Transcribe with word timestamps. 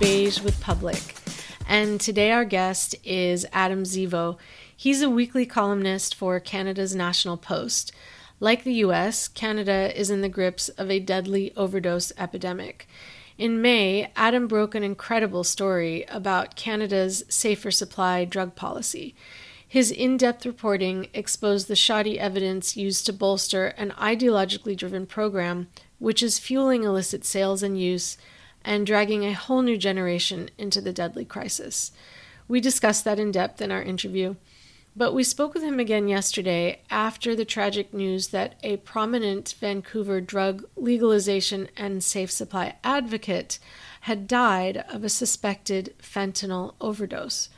Beige 0.00 0.40
with 0.40 0.58
Public. 0.62 1.14
And 1.68 2.00
today 2.00 2.32
our 2.32 2.46
guest 2.46 2.96
is 3.04 3.44
Adam 3.52 3.82
Zivo. 3.82 4.38
He's 4.74 5.02
a 5.02 5.10
weekly 5.10 5.44
columnist 5.44 6.14
for 6.14 6.40
Canada's 6.40 6.94
National 6.94 7.36
Post. 7.36 7.92
Like 8.40 8.64
the 8.64 8.72
US, 8.86 9.28
Canada 9.28 9.92
is 9.94 10.08
in 10.08 10.22
the 10.22 10.30
grips 10.30 10.70
of 10.70 10.90
a 10.90 11.00
deadly 11.00 11.54
overdose 11.54 12.14
epidemic. 12.16 12.88
In 13.36 13.60
May, 13.60 14.10
Adam 14.16 14.48
broke 14.48 14.74
an 14.74 14.82
incredible 14.82 15.44
story 15.44 16.06
about 16.08 16.56
Canada's 16.56 17.22
safer 17.28 17.70
supply 17.70 18.24
drug 18.24 18.56
policy. 18.56 19.14
His 19.68 19.90
in 19.90 20.16
depth 20.16 20.46
reporting 20.46 21.08
exposed 21.12 21.68
the 21.68 21.76
shoddy 21.76 22.18
evidence 22.18 22.74
used 22.74 23.04
to 23.04 23.12
bolster 23.12 23.66
an 23.66 23.90
ideologically 23.98 24.74
driven 24.74 25.04
program 25.04 25.68
which 25.98 26.22
is 26.22 26.38
fueling 26.38 26.84
illicit 26.84 27.26
sales 27.26 27.62
and 27.62 27.78
use 27.78 28.16
and 28.64 28.86
dragging 28.86 29.24
a 29.24 29.32
whole 29.32 29.62
new 29.62 29.76
generation 29.76 30.50
into 30.58 30.80
the 30.80 30.92
deadly 30.92 31.24
crisis. 31.24 31.92
We 32.48 32.60
discussed 32.60 33.04
that 33.04 33.18
in 33.18 33.30
depth 33.30 33.60
in 33.62 33.70
our 33.70 33.82
interview, 33.82 34.34
but 34.96 35.14
we 35.14 35.22
spoke 35.22 35.54
with 35.54 35.62
him 35.62 35.78
again 35.78 36.08
yesterday 36.08 36.80
after 36.90 37.36
the 37.36 37.44
tragic 37.44 37.94
news 37.94 38.28
that 38.28 38.56
a 38.62 38.78
prominent 38.78 39.54
Vancouver 39.60 40.20
drug 40.20 40.64
legalization 40.76 41.68
and 41.76 42.02
safe 42.02 42.30
supply 42.30 42.74
advocate 42.82 43.58
had 44.02 44.26
died 44.26 44.78
of 44.88 45.04
a 45.04 45.08
suspected 45.08 45.94
fentanyl 46.02 46.74
overdose. 46.80 47.50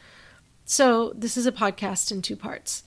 So, 0.64 1.12
this 1.16 1.37
is 1.37 1.47
a 1.47 1.53
podcast 1.53 2.12
in 2.12 2.23
two 2.23 2.37
parts. 2.37 2.84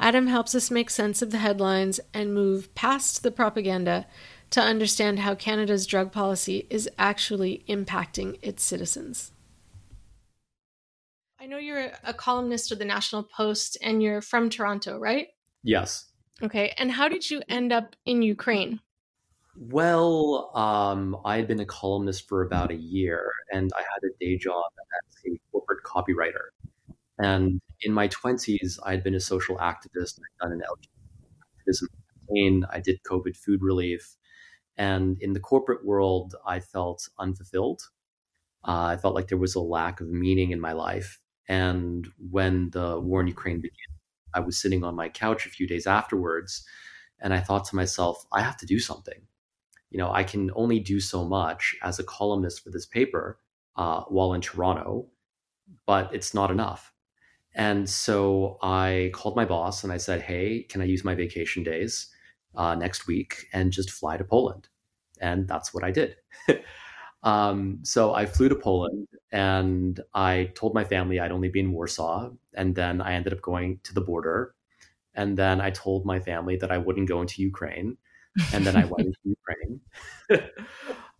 Adam 0.00 0.28
helps 0.28 0.54
us 0.54 0.70
make 0.70 0.90
sense 0.90 1.22
of 1.22 1.30
the 1.30 1.38
headlines 1.38 1.98
and 2.14 2.32
move 2.32 2.72
past 2.74 3.22
the 3.22 3.32
propaganda 3.32 4.06
to 4.50 4.60
understand 4.60 5.20
how 5.20 5.34
Canada's 5.34 5.86
drug 5.86 6.12
policy 6.12 6.66
is 6.70 6.88
actually 6.98 7.64
impacting 7.68 8.38
its 8.42 8.62
citizens. 8.62 9.32
I 11.40 11.46
know 11.46 11.58
you're 11.58 11.92
a 12.04 12.14
columnist 12.14 12.72
of 12.72 12.78
the 12.78 12.84
National 12.84 13.22
Post 13.22 13.78
and 13.82 14.02
you're 14.02 14.20
from 14.20 14.50
Toronto, 14.50 14.98
right? 14.98 15.28
Yes. 15.62 16.06
Okay. 16.42 16.74
And 16.78 16.90
how 16.90 17.08
did 17.08 17.30
you 17.30 17.42
end 17.48 17.72
up 17.72 17.94
in 18.06 18.22
Ukraine? 18.22 18.80
Well, 19.56 20.50
um, 20.54 21.16
I 21.24 21.36
had 21.36 21.48
been 21.48 21.60
a 21.60 21.66
columnist 21.66 22.28
for 22.28 22.42
about 22.42 22.70
a 22.70 22.76
year 22.76 23.32
and 23.52 23.70
I 23.76 23.80
had 23.80 24.08
a 24.08 24.24
day 24.24 24.38
job 24.38 24.64
as 24.78 25.32
a 25.32 25.38
corporate 25.52 25.82
copywriter. 25.84 26.50
And 27.18 27.60
in 27.82 27.92
my 27.92 28.08
20s, 28.08 28.78
I 28.84 28.92
had 28.92 29.02
been 29.02 29.14
a 29.14 29.20
social 29.20 29.56
activist. 29.56 30.18
I'd 30.18 30.42
done 30.42 30.52
an 30.52 30.60
LGBT 30.60 31.58
activism 31.58 31.88
campaign. 32.28 32.64
I 32.70 32.80
did 32.80 33.00
COVID 33.02 33.36
food 33.36 33.60
relief. 33.62 34.16
And 34.78 35.18
in 35.20 35.34
the 35.34 35.40
corporate 35.40 35.84
world, 35.84 36.36
I 36.46 36.60
felt 36.60 37.08
unfulfilled. 37.18 37.82
Uh, 38.66 38.86
I 38.94 38.96
felt 38.96 39.14
like 39.14 39.28
there 39.28 39.38
was 39.38 39.54
a 39.56 39.60
lack 39.60 40.00
of 40.00 40.08
meaning 40.08 40.52
in 40.52 40.60
my 40.60 40.72
life. 40.72 41.20
And 41.48 42.08
when 42.30 42.70
the 42.70 43.00
war 43.00 43.20
in 43.20 43.26
Ukraine 43.26 43.60
began, 43.60 43.92
I 44.34 44.40
was 44.40 44.58
sitting 44.58 44.84
on 44.84 44.94
my 44.94 45.08
couch 45.08 45.46
a 45.46 45.50
few 45.50 45.66
days 45.66 45.86
afterwards, 45.86 46.64
and 47.20 47.34
I 47.34 47.40
thought 47.40 47.64
to 47.66 47.76
myself, 47.76 48.26
I 48.32 48.42
have 48.42 48.56
to 48.58 48.66
do 48.66 48.78
something. 48.78 49.20
You 49.90 49.98
know, 49.98 50.12
I 50.12 50.24
can 50.24 50.50
only 50.54 50.80
do 50.80 51.00
so 51.00 51.24
much 51.24 51.76
as 51.82 51.98
a 51.98 52.04
columnist 52.04 52.62
for 52.62 52.70
this 52.70 52.86
paper 52.86 53.40
uh, 53.76 54.02
while 54.04 54.34
in 54.34 54.40
Toronto, 54.42 55.08
but 55.86 56.14
it's 56.14 56.34
not 56.34 56.50
enough. 56.50 56.92
And 57.54 57.88
so 57.88 58.58
I 58.62 59.10
called 59.14 59.36
my 59.36 59.44
boss 59.44 59.84
and 59.84 59.92
I 59.92 59.96
said, 59.96 60.22
Hey, 60.22 60.64
can 60.64 60.80
I 60.80 60.84
use 60.84 61.04
my 61.04 61.14
vacation 61.14 61.62
days 61.62 62.08
uh, 62.58 62.74
next 62.74 63.06
week 63.06 63.46
and 63.54 63.72
just 63.72 63.90
fly 63.90 64.18
to 64.18 64.24
Poland? 64.24 64.68
And 65.20 65.48
that's 65.48 65.72
what 65.72 65.84
I 65.84 65.90
did. 65.90 66.16
um, 67.22 67.78
so 67.82 68.12
I 68.14 68.26
flew 68.26 68.50
to 68.50 68.54
Poland 68.54 69.08
and 69.32 69.98
I 70.12 70.50
told 70.54 70.74
my 70.74 70.84
family 70.84 71.18
I'd 71.18 71.32
only 71.32 71.48
be 71.48 71.60
in 71.60 71.72
Warsaw. 71.72 72.30
And 72.54 72.74
then 72.74 73.00
I 73.00 73.14
ended 73.14 73.32
up 73.32 73.40
going 73.40 73.80
to 73.84 73.94
the 73.94 74.02
border. 74.02 74.54
And 75.14 75.38
then 75.38 75.60
I 75.60 75.70
told 75.70 76.04
my 76.04 76.20
family 76.20 76.56
that 76.56 76.70
I 76.70 76.78
wouldn't 76.78 77.08
go 77.08 77.20
into 77.20 77.42
Ukraine. 77.42 77.96
And 78.52 78.66
then 78.66 78.76
I 78.76 78.84
went 78.84 79.06
into 79.06 79.18
Ukraine. 79.24 79.80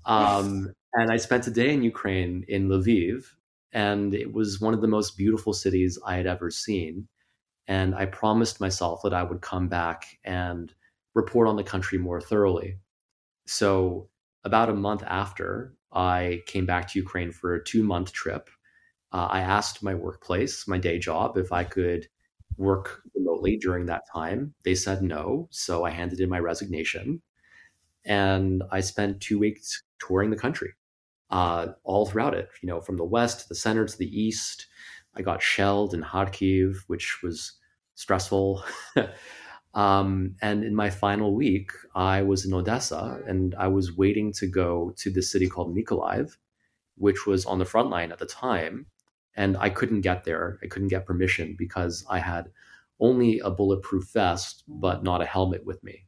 um, 0.05 0.73
and 0.95 1.11
I 1.11 1.17
spent 1.17 1.47
a 1.47 1.51
day 1.51 1.73
in 1.73 1.83
Ukraine 1.83 2.45
in 2.49 2.69
Lviv 2.69 3.25
and 3.73 4.15
it 4.15 4.33
was 4.33 4.61
one 4.61 4.75
of 4.75 4.81
the 4.81 4.89
most 4.89 5.17
beautiful 5.17 5.53
cities 5.53 5.99
I 6.05 6.17
had 6.17 6.27
ever 6.27 6.51
seen. 6.51 7.09
And 7.67 7.95
I 7.95 8.07
promised 8.07 8.61
myself 8.61 9.01
that 9.03 9.13
I 9.13 9.23
would 9.23 9.43
come 9.43 9.69
back 9.69 10.19
and 10.25 10.73
report 11.15 11.49
on 11.49 11.57
the 11.57 11.65
country 11.65 11.99
more 11.99 12.21
thoroughly. 12.21 12.79
So, 13.47 14.09
about 14.45 14.71
a 14.71 14.75
month 14.75 15.03
after 15.07 15.75
I 15.93 16.43
came 16.47 16.67
back 16.67 16.89
to 16.89 16.99
Ukraine 16.99 17.33
for 17.33 17.55
a 17.55 17.65
two 17.65 17.83
month 17.83 18.13
trip, 18.13 18.51
uh, 19.13 19.29
I 19.31 19.41
asked 19.41 19.83
my 19.83 19.95
workplace, 19.95 20.69
my 20.69 20.79
day 20.79 20.99
job, 20.99 21.37
if 21.39 21.53
I 21.53 21.65
could 21.65 22.09
work 22.57 23.03
remotely 23.15 23.57
during 23.57 23.87
that 23.87 24.03
time. 24.13 24.55
They 24.65 24.75
said 24.75 25.03
no. 25.03 25.49
So, 25.51 25.85
I 25.85 25.91
handed 25.91 26.21
in 26.21 26.29
my 26.29 26.39
resignation 26.41 27.23
and 28.05 28.63
I 28.71 28.81
spent 28.81 29.21
two 29.21 29.39
weeks 29.39 29.83
touring 30.01 30.31
the 30.31 30.37
country 30.37 30.73
uh, 31.31 31.69
all 31.85 32.07
throughout 32.07 32.35
it, 32.35 32.49
you 32.63 32.69
know, 32.69 32.81
from 32.81 32.97
the 32.97 33.05
west 33.05 33.41
to 33.41 33.49
the 33.49 33.55
center 33.55 33.87
to 33.87 33.99
the 33.99 34.21
east. 34.21 34.67
I 35.15 35.23
got 35.23 35.43
shelled 35.43 35.95
in 35.95 36.03
Kharkiv, 36.03 36.77
which 36.87 37.23
was 37.23 37.53
stressful. 37.95 38.65
um, 39.79 40.35
and 40.43 40.65
in 40.65 40.75
my 40.75 40.91
final 40.91 41.37
week, 41.37 41.71
I 41.95 42.23
was 42.23 42.45
in 42.45 42.53
Odessa 42.53 43.21
and 43.29 43.55
I 43.55 43.69
was 43.69 43.97
waiting 43.97 44.33
to 44.33 44.49
go 44.49 44.93
to 44.97 45.09
the 45.09 45.23
city 45.23 45.47
called 45.47 45.73
Mykolaiv, 45.73 46.37
which 46.97 47.29
was 47.29 47.47
on 47.47 47.61
the 47.61 47.65
front 47.65 47.89
line 47.89 48.11
at 48.11 48.19
the 48.19 48.27
time. 48.27 48.87
And 49.37 49.57
I 49.57 49.71
couldn't 49.71 50.01
get 50.01 50.25
there. 50.25 50.59
I 50.65 50.67
couldn't 50.67 50.89
get 50.89 51.07
permission 51.07 51.55
because 51.57 52.05
I 52.11 52.19
had 52.19 52.51
only 52.99 53.39
a 53.39 53.53
bulletproof 53.53 54.11
vest, 54.13 54.65
but 54.67 55.05
not 55.05 55.23
a 55.23 55.27
helmet 55.27 55.65
with 55.65 55.81
me. 55.85 56.07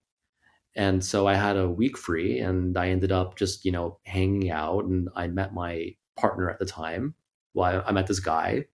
And 0.75 1.05
so 1.05 1.29
I 1.29 1.35
had 1.35 1.57
a 1.57 1.71
week 1.71 1.97
free 1.97 2.41
and 2.41 2.77
I 2.77 2.89
ended 2.89 3.13
up 3.13 3.37
just, 3.37 3.65
you 3.65 3.71
know, 3.71 4.01
hanging 4.03 4.51
out 4.51 4.87
and 4.87 5.09
I 5.15 5.29
met 5.29 5.55
my 5.55 5.95
partner 6.17 6.51
at 6.51 6.59
the 6.59 6.67
time. 6.67 7.15
Well, 7.55 7.83
I, 7.85 7.91
I 7.91 7.93
met 7.93 8.09
this 8.09 8.19
guy. 8.19 8.65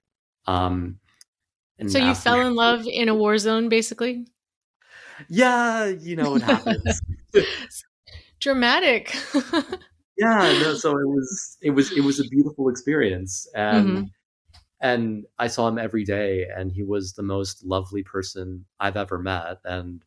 Um, 0.46 1.00
and 1.78 1.92
so 1.92 1.98
you 1.98 2.14
fell 2.14 2.40
in 2.40 2.54
love 2.54 2.86
in 2.86 3.10
a 3.10 3.14
war 3.14 3.36
zone, 3.36 3.68
basically? 3.68 4.24
Yeah, 5.28 5.87
you 5.87 6.16
know, 6.16 6.37
it 6.37 6.43
happens. 6.43 7.00
Dramatic. 8.41 9.16
yeah, 10.19 10.59
no, 10.62 10.75
so 10.75 10.91
it 10.99 11.09
was 11.09 11.56
it 11.62 11.71
was 11.71 11.93
it 11.93 12.03
was 12.03 12.21
a 12.21 12.25
beautiful 12.28 12.69
experience. 12.69 13.49
And 13.54 13.88
mm-hmm. 13.88 14.04
and 14.81 15.25
I 15.38 15.49
saw 15.49 15.69
him 15.69 15.78
every 15.78 16.04
day 16.04 16.47
and 16.54 16.71
he 16.71 16.82
was 16.82 17.12
the 17.12 17.22
most 17.22 17.65
lovely 17.65 18.03
person 18.03 18.66
I've 18.78 18.97
ever 18.97 19.19
met. 19.19 19.59
And 19.65 20.04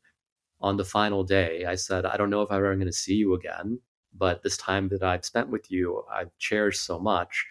on 0.62 0.78
the 0.78 0.86
final 0.86 1.24
day, 1.24 1.66
I 1.66 1.76
said, 1.76 2.06
I 2.06 2.18
don't 2.18 2.30
know 2.30 2.42
if 2.42 2.52
I'm 2.52 2.58
ever 2.58 2.76
going 2.76 2.86
to 2.86 2.94
see 2.94 3.16
you 3.16 3.34
again, 3.34 3.80
but 4.16 4.44
this 4.44 4.58
time 4.58 4.90
that 4.90 5.04
I've 5.04 5.26
spent 5.26 5.50
with 5.50 5.72
you, 5.72 6.04
I've 6.12 6.36
cherished 6.38 6.84
so 6.84 7.00
much. 7.00 7.46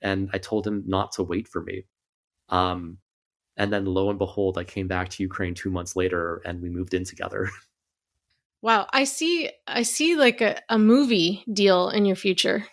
And 0.00 0.30
I 0.32 0.38
told 0.38 0.66
him 0.66 0.84
not 0.86 1.12
to 1.12 1.22
wait 1.22 1.48
for 1.48 1.62
me. 1.62 1.84
Um, 2.50 2.98
and 3.56 3.72
then 3.72 3.84
lo 3.84 4.10
and 4.10 4.18
behold, 4.18 4.58
I 4.58 4.64
came 4.64 4.88
back 4.88 5.08
to 5.10 5.22
Ukraine 5.22 5.54
two 5.54 5.70
months 5.70 5.96
later 5.96 6.42
and 6.44 6.60
we 6.60 6.68
moved 6.68 6.94
in 6.94 7.04
together. 7.04 7.50
Wow. 8.64 8.86
I 8.94 9.04
see, 9.04 9.50
I 9.66 9.82
see 9.82 10.16
like 10.16 10.40
a, 10.40 10.58
a 10.70 10.78
movie 10.78 11.44
deal 11.52 11.90
in 11.90 12.06
your 12.06 12.16
future. 12.16 12.64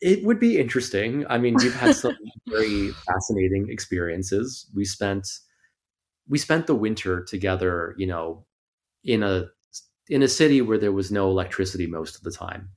It 0.00 0.24
would 0.24 0.38
be 0.38 0.60
interesting. 0.60 1.26
I 1.28 1.38
mean, 1.38 1.56
we've 1.56 1.74
had 1.74 1.96
some 1.96 2.16
very 2.48 2.90
fascinating 2.90 3.66
experiences. 3.68 4.70
We 4.72 4.84
spent 4.84 5.26
we 6.28 6.38
spent 6.38 6.68
the 6.68 6.74
winter 6.76 7.24
together, 7.24 7.96
you 7.98 8.06
know, 8.06 8.46
in 9.02 9.24
a 9.24 9.46
in 10.08 10.22
a 10.22 10.28
city 10.28 10.62
where 10.62 10.78
there 10.78 10.92
was 10.92 11.10
no 11.10 11.30
electricity 11.30 11.88
most 11.88 12.14
of 12.14 12.22
the 12.22 12.30
time. 12.30 12.68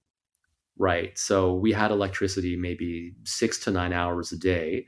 Right. 0.79 1.15
So 1.15 1.53
we 1.53 1.73
had 1.73 1.91
electricity 1.91 2.55
maybe 2.55 3.13
6 3.23 3.59
to 3.59 3.71
9 3.71 3.93
hours 3.93 4.31
a 4.31 4.37
day 4.37 4.87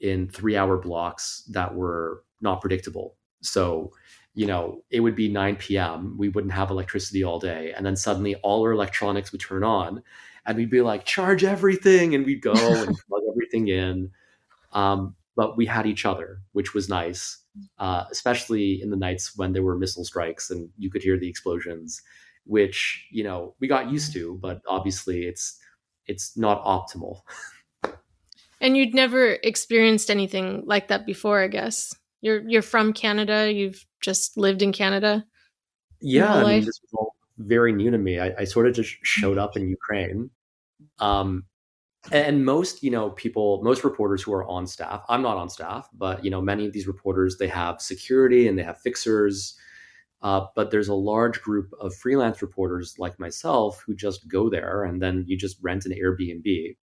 in 0.00 0.28
3-hour 0.28 0.78
blocks 0.78 1.44
that 1.50 1.74
were 1.74 2.22
not 2.40 2.60
predictable. 2.60 3.16
So, 3.40 3.92
you 4.34 4.46
know, 4.46 4.82
it 4.90 5.00
would 5.00 5.16
be 5.16 5.28
9 5.28 5.56
p.m. 5.56 6.16
We 6.18 6.28
wouldn't 6.28 6.52
have 6.52 6.70
electricity 6.70 7.24
all 7.24 7.38
day 7.38 7.72
and 7.76 7.84
then 7.84 7.96
suddenly 7.96 8.34
all 8.36 8.62
our 8.62 8.72
electronics 8.72 9.32
would 9.32 9.40
turn 9.40 9.64
on 9.64 10.02
and 10.46 10.56
we'd 10.56 10.70
be 10.70 10.80
like 10.80 11.04
charge 11.04 11.44
everything 11.44 12.14
and 12.14 12.24
we'd 12.24 12.42
go 12.42 12.52
and 12.82 12.96
plug 13.08 13.22
everything 13.30 13.68
in. 13.68 14.10
Um, 14.72 15.16
but 15.36 15.56
we 15.56 15.66
had 15.66 15.86
each 15.86 16.04
other, 16.04 16.40
which 16.52 16.74
was 16.74 16.88
nice 16.88 17.38
uh, 17.78 18.04
especially 18.10 18.80
in 18.82 18.90
the 18.90 18.96
nights 18.96 19.36
when 19.36 19.52
there 19.52 19.62
were 19.62 19.78
missile 19.78 20.04
strikes 20.04 20.50
and 20.50 20.68
you 20.78 20.90
could 20.90 21.02
hear 21.02 21.18
the 21.18 21.28
explosions, 21.28 22.02
which 22.44 23.06
you 23.10 23.24
know 23.24 23.54
we 23.60 23.68
got 23.68 23.90
used 23.90 24.12
to, 24.12 24.38
but 24.40 24.60
obviously 24.68 25.24
it's 25.26 25.58
it's 26.06 26.36
not 26.36 26.64
optimal. 26.64 27.22
and 28.60 28.76
you'd 28.76 28.94
never 28.94 29.38
experienced 29.42 30.10
anything 30.10 30.62
like 30.66 30.88
that 30.88 31.06
before, 31.06 31.42
I 31.42 31.48
guess. 31.48 31.94
You're 32.20 32.48
you're 32.48 32.62
from 32.62 32.92
Canada. 32.92 33.52
You've 33.52 33.84
just 34.00 34.36
lived 34.36 34.62
in 34.62 34.72
Canada. 34.72 35.24
Yeah, 36.00 36.34
I 36.34 36.44
mean, 36.44 36.64
this 36.64 36.80
was 36.82 36.92
all 36.94 37.14
very 37.38 37.72
new 37.72 37.90
to 37.90 37.98
me. 37.98 38.18
I, 38.18 38.34
I 38.38 38.44
sort 38.44 38.66
of 38.66 38.74
just 38.74 38.96
showed 39.02 39.38
up 39.38 39.56
in 39.56 39.68
Ukraine, 39.68 40.30
um, 40.98 41.44
and 42.12 42.44
most 42.44 42.82
you 42.82 42.90
know 42.90 43.10
people 43.10 43.60
most 43.62 43.84
reporters 43.84 44.22
who 44.22 44.32
are 44.32 44.46
on 44.46 44.66
staff 44.66 45.02
i'm 45.08 45.22
not 45.22 45.36
on 45.36 45.48
staff 45.50 45.88
but 45.92 46.24
you 46.24 46.30
know 46.30 46.40
many 46.40 46.66
of 46.66 46.72
these 46.72 46.86
reporters 46.86 47.36
they 47.36 47.48
have 47.48 47.80
security 47.80 48.48
and 48.48 48.58
they 48.58 48.62
have 48.62 48.80
fixers 48.80 49.58
uh, 50.20 50.46
but 50.56 50.72
there's 50.72 50.88
a 50.88 50.94
large 50.94 51.40
group 51.42 51.70
of 51.80 51.94
freelance 51.94 52.42
reporters 52.42 52.96
like 52.98 53.18
myself 53.20 53.82
who 53.86 53.94
just 53.94 54.28
go 54.28 54.48
there 54.48 54.84
and 54.84 55.00
then 55.00 55.24
you 55.28 55.36
just 55.36 55.58
rent 55.62 55.86
an 55.86 55.92
airbnb 55.92 56.76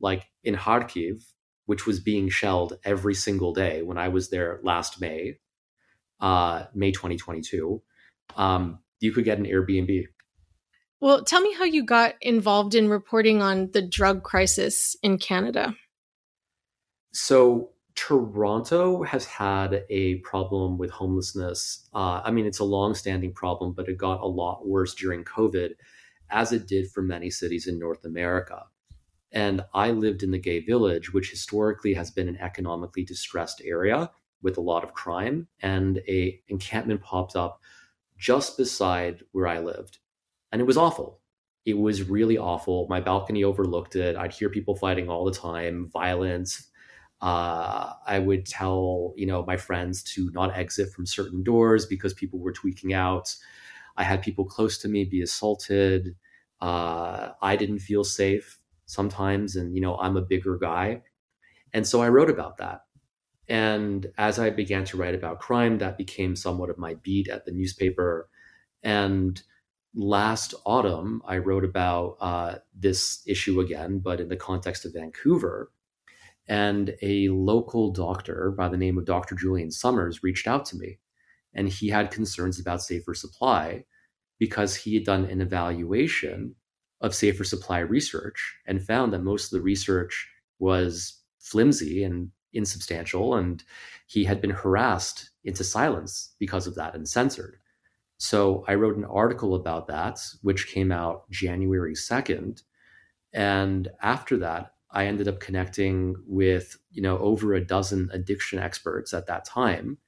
like 0.00 0.24
in 0.42 0.54
kharkiv 0.54 1.22
which 1.66 1.86
was 1.86 1.98
being 1.98 2.28
shelled 2.28 2.78
every 2.84 3.14
single 3.14 3.52
day 3.52 3.82
when 3.82 3.98
i 3.98 4.08
was 4.08 4.30
there 4.30 4.60
last 4.62 5.00
may 5.00 5.38
uh, 6.20 6.64
may 6.74 6.90
2022 6.90 7.82
um, 8.36 8.78
you 9.00 9.12
could 9.12 9.24
get 9.24 9.38
an 9.38 9.46
airbnb 9.46 10.06
well, 11.04 11.22
tell 11.22 11.42
me 11.42 11.52
how 11.52 11.64
you 11.64 11.84
got 11.84 12.14
involved 12.22 12.74
in 12.74 12.88
reporting 12.88 13.42
on 13.42 13.70
the 13.72 13.82
drug 13.82 14.22
crisis 14.22 14.96
in 15.02 15.18
Canada. 15.18 15.74
So, 17.12 17.72
Toronto 17.94 19.02
has 19.02 19.26
had 19.26 19.84
a 19.90 20.14
problem 20.20 20.78
with 20.78 20.90
homelessness. 20.90 21.86
Uh, 21.92 22.22
I 22.24 22.30
mean, 22.30 22.46
it's 22.46 22.58
a 22.58 22.64
long-standing 22.64 23.34
problem, 23.34 23.74
but 23.74 23.86
it 23.86 23.98
got 23.98 24.22
a 24.22 24.26
lot 24.26 24.66
worse 24.66 24.94
during 24.94 25.24
COVID, 25.24 25.72
as 26.30 26.52
it 26.52 26.66
did 26.66 26.90
for 26.90 27.02
many 27.02 27.28
cities 27.28 27.66
in 27.66 27.78
North 27.78 28.06
America. 28.06 28.64
And 29.34 29.62
I 29.74 29.90
lived 29.92 30.22
in 30.22 30.32
the 30.32 30.38
gay 30.38 30.60
village, 30.60 31.12
which 31.12 31.30
historically 31.30 31.94
has 31.94 32.10
been 32.10 32.28
an 32.28 32.38
economically 32.38 33.04
distressed 33.04 33.60
area 33.64 34.10
with 34.42 34.58
a 34.58 34.62
lot 34.62 34.84
of 34.84 34.94
crime. 34.94 35.48
And 35.60 35.98
a 36.08 36.40
encampment 36.48 37.02
popped 37.02 37.36
up 37.36 37.60
just 38.18 38.56
beside 38.56 39.22
where 39.32 39.48
I 39.48 39.60
lived 39.60 39.98
and 40.52 40.60
it 40.60 40.66
was 40.66 40.76
awful. 40.76 41.20
It 41.66 41.76
was 41.76 42.08
really 42.08 42.38
awful. 42.38 42.86
My 42.88 43.00
balcony 43.00 43.42
overlooked 43.42 43.96
it. 43.96 44.14
I'd 44.16 44.32
hear 44.32 44.48
people 44.48 44.76
fighting 44.76 45.08
all 45.08 45.24
the 45.24 45.32
time, 45.32 45.90
violence. 45.92 46.68
Uh, 47.20 47.94
I 48.06 48.20
would 48.20 48.46
tell 48.46 49.14
you 49.16 49.26
know 49.26 49.44
my 49.44 49.56
friends 49.56 50.02
to 50.14 50.30
not 50.32 50.56
exit 50.56 50.92
from 50.92 51.06
certain 51.06 51.42
doors 51.42 51.86
because 51.86 52.14
people 52.14 52.38
were 52.38 52.52
tweaking 52.52 52.94
out. 52.94 53.34
I 53.96 54.04
had 54.04 54.22
people 54.22 54.44
close 54.44 54.78
to 54.78 54.88
me 54.88 55.04
be 55.04 55.22
assaulted. 55.22 56.14
Uh, 56.60 57.30
I 57.42 57.56
didn't 57.56 57.80
feel 57.80 58.04
safe 58.04 58.60
sometimes, 58.94 59.56
and 59.56 59.74
you 59.74 59.80
know 59.80 59.96
I'm 59.96 60.16
a 60.16 60.22
bigger 60.22 60.56
guy, 60.56 61.02
and 61.72 61.86
so 61.86 62.00
I 62.00 62.08
wrote 62.08 62.30
about 62.30 62.58
that. 62.58 62.82
And 63.48 64.06
as 64.16 64.38
I 64.38 64.50
began 64.50 64.84
to 64.86 64.96
write 64.96 65.14
about 65.14 65.40
crime, 65.40 65.78
that 65.78 65.98
became 65.98 66.34
somewhat 66.36 66.70
of 66.70 66.78
my 66.78 66.94
beat 66.94 67.28
at 67.28 67.44
the 67.44 67.52
newspaper. 67.52 68.30
And 68.82 69.40
last 69.94 70.54
autumn, 70.64 71.22
I 71.26 71.38
wrote 71.38 71.64
about 71.64 72.16
uh, 72.20 72.54
this 72.74 73.22
issue 73.26 73.60
again, 73.60 73.98
but 73.98 74.20
in 74.20 74.28
the 74.28 74.36
context 74.36 74.84
of 74.84 74.94
Vancouver. 74.94 75.70
And 76.46 76.94
a 77.02 77.28
local 77.28 77.90
doctor 77.92 78.50
by 78.50 78.68
the 78.68 78.76
name 78.76 78.98
of 78.98 79.06
Dr. 79.06 79.34
Julian 79.34 79.70
Somers 79.70 80.22
reached 80.22 80.46
out 80.46 80.64
to 80.66 80.76
me. 80.76 80.98
And 81.54 81.68
he 81.68 81.88
had 81.88 82.10
concerns 82.10 82.58
about 82.58 82.82
safer 82.82 83.14
supply 83.14 83.84
because 84.38 84.74
he 84.74 84.94
had 84.94 85.04
done 85.04 85.24
an 85.26 85.40
evaluation 85.40 86.54
of 87.04 87.14
safer 87.14 87.44
supply 87.44 87.80
research 87.80 88.56
and 88.66 88.82
found 88.82 89.12
that 89.12 89.22
most 89.22 89.52
of 89.52 89.58
the 89.58 89.62
research 89.62 90.26
was 90.58 91.20
flimsy 91.38 92.02
and 92.02 92.30
insubstantial. 92.54 93.34
And 93.34 93.62
he 94.06 94.24
had 94.24 94.40
been 94.40 94.50
harassed 94.50 95.30
into 95.44 95.62
silence 95.64 96.34
because 96.38 96.66
of 96.66 96.74
that 96.76 96.94
and 96.94 97.06
censored. 97.06 97.58
So 98.16 98.64
I 98.66 98.74
wrote 98.74 98.96
an 98.96 99.04
article 99.04 99.54
about 99.54 99.86
that, 99.88 100.18
which 100.40 100.68
came 100.68 100.90
out 100.90 101.30
January 101.30 101.94
2nd. 101.94 102.62
And 103.34 103.88
after 104.00 104.38
that, 104.38 104.72
I 104.90 105.04
ended 105.04 105.28
up 105.28 105.40
connecting 105.40 106.16
with, 106.26 106.78
you 106.90 107.02
know, 107.02 107.18
over 107.18 107.52
a 107.52 107.66
dozen 107.66 108.08
addiction 108.14 108.58
experts 108.60 109.12
at 109.12 109.26
that 109.26 109.44
time 109.44 109.98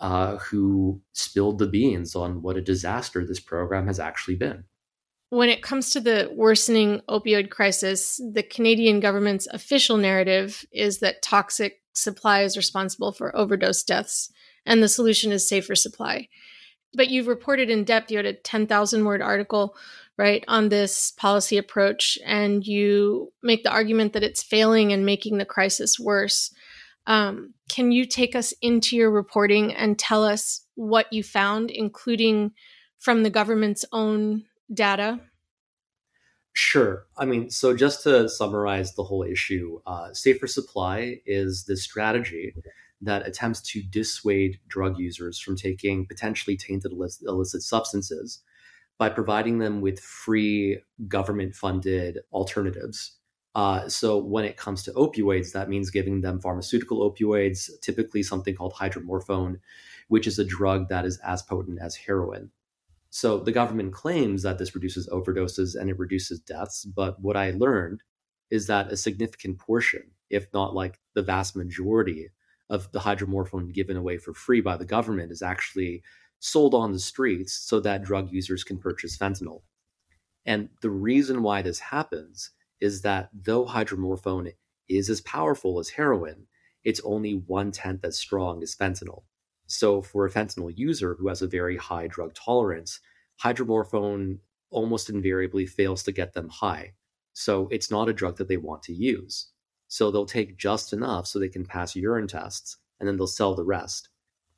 uh, 0.00 0.36
who 0.38 1.02
spilled 1.12 1.58
the 1.58 1.66
beans 1.66 2.16
on 2.16 2.40
what 2.40 2.56
a 2.56 2.62
disaster 2.62 3.22
this 3.22 3.40
program 3.40 3.86
has 3.86 4.00
actually 4.00 4.36
been. 4.36 4.64
When 5.32 5.48
it 5.48 5.62
comes 5.62 5.88
to 5.90 6.00
the 6.00 6.30
worsening 6.34 7.00
opioid 7.08 7.48
crisis, 7.48 8.20
the 8.34 8.42
Canadian 8.42 9.00
government's 9.00 9.46
official 9.46 9.96
narrative 9.96 10.62
is 10.72 10.98
that 10.98 11.22
toxic 11.22 11.80
supply 11.94 12.42
is 12.42 12.54
responsible 12.54 13.12
for 13.12 13.34
overdose 13.34 13.82
deaths 13.82 14.30
and 14.66 14.82
the 14.82 14.90
solution 14.90 15.32
is 15.32 15.48
safer 15.48 15.74
supply. 15.74 16.28
But 16.92 17.08
you've 17.08 17.28
reported 17.28 17.70
in 17.70 17.84
depth 17.84 18.10
you 18.10 18.18
had 18.18 18.26
a 18.26 18.34
10,000 18.34 19.06
word 19.06 19.22
article 19.22 19.74
right 20.18 20.44
on 20.48 20.68
this 20.68 21.12
policy 21.12 21.56
approach 21.56 22.18
and 22.26 22.66
you 22.66 23.32
make 23.42 23.62
the 23.62 23.72
argument 23.72 24.12
that 24.12 24.22
it's 24.22 24.42
failing 24.42 24.92
and 24.92 25.06
making 25.06 25.38
the 25.38 25.46
crisis 25.46 25.98
worse. 25.98 26.54
Um, 27.06 27.54
can 27.70 27.90
you 27.90 28.04
take 28.04 28.36
us 28.36 28.52
into 28.60 28.96
your 28.96 29.10
reporting 29.10 29.72
and 29.72 29.98
tell 29.98 30.26
us 30.26 30.60
what 30.74 31.10
you 31.10 31.22
found 31.22 31.70
including 31.70 32.52
from 32.98 33.22
the 33.22 33.30
government's 33.30 33.86
own 33.92 34.44
data 34.72 35.20
Sure. 36.54 37.06
I 37.16 37.24
mean, 37.24 37.48
so 37.48 37.74
just 37.74 38.02
to 38.02 38.28
summarize 38.28 38.94
the 38.94 39.04
whole 39.04 39.22
issue, 39.22 39.80
uh, 39.86 40.12
safer 40.12 40.46
supply 40.46 41.20
is 41.24 41.64
the 41.64 41.76
strategy 41.76 42.54
that 43.00 43.26
attempts 43.26 43.60
to 43.62 43.82
dissuade 43.82 44.60
drug 44.68 44.98
users 44.98 45.38
from 45.38 45.56
taking 45.56 46.06
potentially 46.06 46.56
tainted 46.56 46.92
illicit 46.92 47.62
substances 47.62 48.40
by 48.98 49.08
providing 49.08 49.58
them 49.58 49.80
with 49.80 49.98
free 49.98 50.78
government 51.08 51.54
funded 51.54 52.18
alternatives. 52.32 53.16
Uh, 53.54 53.88
so, 53.88 54.16
when 54.18 54.44
it 54.44 54.56
comes 54.56 54.82
to 54.82 54.92
opioids, 54.92 55.52
that 55.52 55.68
means 55.68 55.90
giving 55.90 56.20
them 56.20 56.40
pharmaceutical 56.40 57.10
opioids, 57.10 57.68
typically 57.80 58.22
something 58.22 58.54
called 58.54 58.72
hydromorphone, 58.74 59.58
which 60.08 60.26
is 60.26 60.38
a 60.38 60.44
drug 60.44 60.88
that 60.88 61.04
is 61.04 61.18
as 61.24 61.42
potent 61.42 61.78
as 61.82 61.96
heroin. 61.96 62.50
So, 63.14 63.38
the 63.38 63.52
government 63.52 63.92
claims 63.92 64.42
that 64.42 64.56
this 64.56 64.74
reduces 64.74 65.06
overdoses 65.10 65.78
and 65.78 65.90
it 65.90 65.98
reduces 65.98 66.40
deaths. 66.40 66.86
But 66.86 67.20
what 67.20 67.36
I 67.36 67.50
learned 67.50 68.00
is 68.50 68.68
that 68.68 68.90
a 68.90 68.96
significant 68.96 69.58
portion, 69.58 70.12
if 70.30 70.46
not 70.54 70.74
like 70.74 70.98
the 71.14 71.20
vast 71.22 71.54
majority 71.54 72.30
of 72.70 72.90
the 72.92 73.00
hydromorphone 73.00 73.70
given 73.74 73.98
away 73.98 74.16
for 74.16 74.32
free 74.32 74.62
by 74.62 74.78
the 74.78 74.86
government 74.86 75.30
is 75.30 75.42
actually 75.42 76.02
sold 76.40 76.72
on 76.72 76.92
the 76.92 76.98
streets 76.98 77.52
so 77.52 77.80
that 77.80 78.02
drug 78.02 78.32
users 78.32 78.64
can 78.64 78.78
purchase 78.78 79.18
fentanyl. 79.18 79.60
And 80.46 80.70
the 80.80 80.90
reason 80.90 81.42
why 81.42 81.60
this 81.60 81.80
happens 81.80 82.50
is 82.80 83.02
that 83.02 83.28
though 83.34 83.66
hydromorphone 83.66 84.52
is 84.88 85.10
as 85.10 85.20
powerful 85.20 85.78
as 85.78 85.90
heroin, 85.90 86.46
it's 86.82 87.02
only 87.04 87.34
one 87.34 87.72
tenth 87.72 88.06
as 88.06 88.16
strong 88.16 88.62
as 88.62 88.74
fentanyl. 88.74 89.24
So, 89.72 90.02
for 90.02 90.26
a 90.26 90.30
fentanyl 90.30 90.76
user 90.76 91.14
who 91.14 91.28
has 91.28 91.42
a 91.42 91.46
very 91.46 91.76
high 91.76 92.06
drug 92.06 92.34
tolerance, 92.34 93.00
hydromorphone 93.42 94.38
almost 94.70 95.10
invariably 95.10 95.66
fails 95.66 96.02
to 96.04 96.12
get 96.12 96.34
them 96.34 96.48
high. 96.48 96.92
So, 97.32 97.68
it's 97.70 97.90
not 97.90 98.08
a 98.08 98.12
drug 98.12 98.36
that 98.36 98.48
they 98.48 98.58
want 98.58 98.82
to 98.84 98.92
use. 98.92 99.48
So 99.92 100.10
they'll 100.10 100.24
take 100.24 100.56
just 100.56 100.94
enough 100.94 101.26
so 101.26 101.38
they 101.38 101.50
can 101.50 101.66
pass 101.66 101.94
urine 101.94 102.26
tests 102.26 102.78
and 102.98 103.06
then 103.06 103.18
they'll 103.18 103.26
sell 103.26 103.54
the 103.54 103.62
rest. 103.62 104.08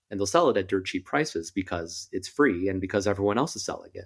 And 0.09 0.21
they'll 0.21 0.27
sell 0.27 0.49
it 0.49 0.57
at 0.57 0.69
dirt 0.69 0.87
cheap 0.87 1.07
prices 1.07 1.51
because 1.51 2.09
it's 2.13 2.29
free 2.29 2.69
and 2.69 2.81
because 2.81 3.09
everyone 3.09 3.37
else 3.37 3.57
is 3.57 3.65
selling 3.65 3.91
it. 3.95 4.05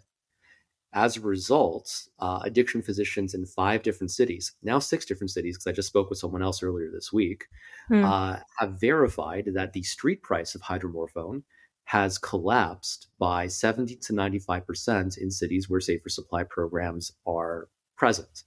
As 0.94 1.16
a 1.16 1.20
result, 1.20 2.08
uh, 2.18 2.40
addiction 2.44 2.80
physicians 2.80 3.34
in 3.34 3.44
five 3.44 3.82
different 3.82 4.10
cities, 4.10 4.52
now 4.62 4.78
six 4.78 5.04
different 5.04 5.30
cities, 5.30 5.56
because 5.56 5.66
I 5.66 5.72
just 5.72 5.88
spoke 5.88 6.08
with 6.08 6.18
someone 6.18 6.42
else 6.42 6.62
earlier 6.62 6.90
this 6.90 7.12
week, 7.12 7.46
mm. 7.90 8.04
uh, 8.04 8.40
have 8.58 8.80
verified 8.80 9.50
that 9.54 9.74
the 9.74 9.82
street 9.82 10.22
price 10.22 10.54
of 10.54 10.62
hydromorphone 10.62 11.42
has 11.84 12.18
collapsed 12.18 13.08
by 13.18 13.46
70 13.46 13.96
to 13.96 14.12
95% 14.12 15.18
in 15.18 15.30
cities 15.30 15.68
where 15.68 15.80
safer 15.80 16.08
supply 16.08 16.42
programs 16.42 17.12
are 17.26 17.68
present. 17.96 18.44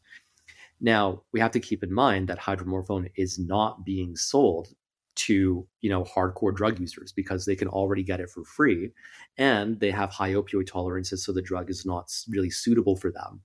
Now, 0.79 1.23
we 1.31 1.39
have 1.39 1.51
to 1.51 1.59
keep 1.59 1.83
in 1.83 1.93
mind 1.93 2.27
that 2.27 2.39
hydromorphone 2.39 3.11
is 3.15 3.37
not 3.37 3.85
being 3.85 4.15
sold 4.15 4.69
to, 5.25 5.67
you 5.81 5.89
know, 5.89 6.03
hardcore 6.03 6.55
drug 6.55 6.79
users 6.79 7.11
because 7.11 7.45
they 7.45 7.55
can 7.55 7.67
already 7.67 8.03
get 8.03 8.19
it 8.19 8.29
for 8.29 8.43
free 8.43 8.91
and 9.37 9.79
they 9.79 9.91
have 9.91 10.09
high 10.09 10.33
opioid 10.33 10.67
tolerances 10.67 11.23
so 11.23 11.31
the 11.31 11.41
drug 11.41 11.69
is 11.69 11.85
not 11.85 12.11
really 12.29 12.49
suitable 12.49 12.95
for 12.95 13.11
them. 13.11 13.41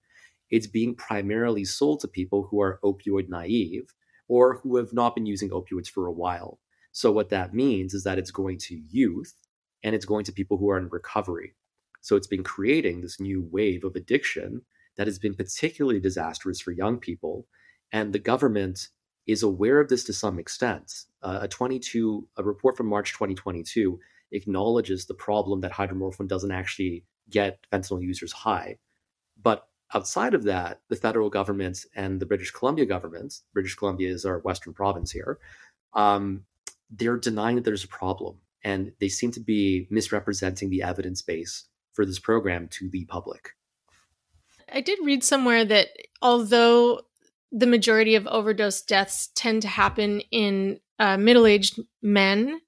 It's 0.50 0.66
being 0.66 0.94
primarily 0.94 1.64
sold 1.64 2.00
to 2.00 2.08
people 2.08 2.46
who 2.50 2.60
are 2.60 2.78
opioid 2.84 3.28
naive 3.28 3.92
or 4.28 4.58
who 4.58 4.76
have 4.76 4.92
not 4.92 5.14
been 5.14 5.26
using 5.26 5.50
opioids 5.50 5.88
for 5.88 6.06
a 6.06 6.12
while. 6.12 6.58
So 6.92 7.12
what 7.12 7.30
that 7.30 7.54
means 7.54 7.94
is 7.94 8.04
that 8.04 8.18
it's 8.18 8.30
going 8.30 8.58
to 8.58 8.80
youth 8.90 9.34
and 9.82 9.94
it's 9.94 10.06
going 10.06 10.24
to 10.24 10.32
people 10.32 10.56
who 10.56 10.70
are 10.70 10.78
in 10.78 10.88
recovery. 10.88 11.54
So 12.00 12.16
it's 12.16 12.26
been 12.26 12.44
creating 12.44 13.00
this 13.00 13.20
new 13.20 13.46
wave 13.50 13.84
of 13.84 13.96
addiction 13.96 14.62
that 14.96 15.06
has 15.06 15.18
been 15.18 15.34
particularly 15.34 16.00
disastrous 16.00 16.60
for 16.60 16.70
young 16.70 16.98
people. 16.98 17.46
And 17.92 18.12
the 18.12 18.18
government 18.18 18.88
is 19.26 19.42
aware 19.42 19.80
of 19.80 19.88
this 19.88 20.04
to 20.04 20.12
some 20.12 20.38
extent. 20.38 21.04
Uh, 21.22 21.40
a 21.42 21.48
22 21.48 22.28
a 22.36 22.42
report 22.42 22.76
from 22.76 22.86
March 22.86 23.12
2022 23.12 23.98
acknowledges 24.32 25.06
the 25.06 25.14
problem 25.14 25.60
that 25.60 25.72
hydromorphone 25.72 26.28
doesn't 26.28 26.52
actually 26.52 27.04
get 27.30 27.58
fentanyl 27.72 28.02
users 28.02 28.32
high. 28.32 28.78
But 29.40 29.68
outside 29.94 30.34
of 30.34 30.44
that, 30.44 30.80
the 30.88 30.96
federal 30.96 31.30
government 31.30 31.84
and 31.94 32.20
the 32.20 32.26
British 32.26 32.50
Columbia 32.50 32.86
government, 32.86 33.40
British 33.52 33.74
Columbia 33.74 34.10
is 34.10 34.24
our 34.24 34.38
western 34.40 34.72
province 34.72 35.10
here, 35.10 35.38
um, 35.94 36.44
they're 36.90 37.16
denying 37.16 37.56
that 37.56 37.64
there's 37.64 37.84
a 37.84 37.88
problem. 37.88 38.38
And 38.62 38.92
they 39.00 39.08
seem 39.08 39.30
to 39.32 39.40
be 39.40 39.86
misrepresenting 39.90 40.70
the 40.70 40.82
evidence 40.82 41.22
base 41.22 41.64
for 41.92 42.04
this 42.04 42.18
program 42.18 42.68
to 42.68 42.88
the 42.88 43.04
public. 43.04 43.50
I 44.72 44.80
did 44.80 44.98
read 45.04 45.22
somewhere 45.22 45.64
that 45.64 45.88
although 46.20 47.02
the 47.56 47.66
majority 47.66 48.14
of 48.16 48.26
overdose 48.26 48.82
deaths 48.82 49.30
tend 49.34 49.62
to 49.62 49.68
happen 49.68 50.20
in 50.30 50.78
uh, 50.98 51.16
middle 51.16 51.46
aged 51.46 51.80
men, 52.02 52.60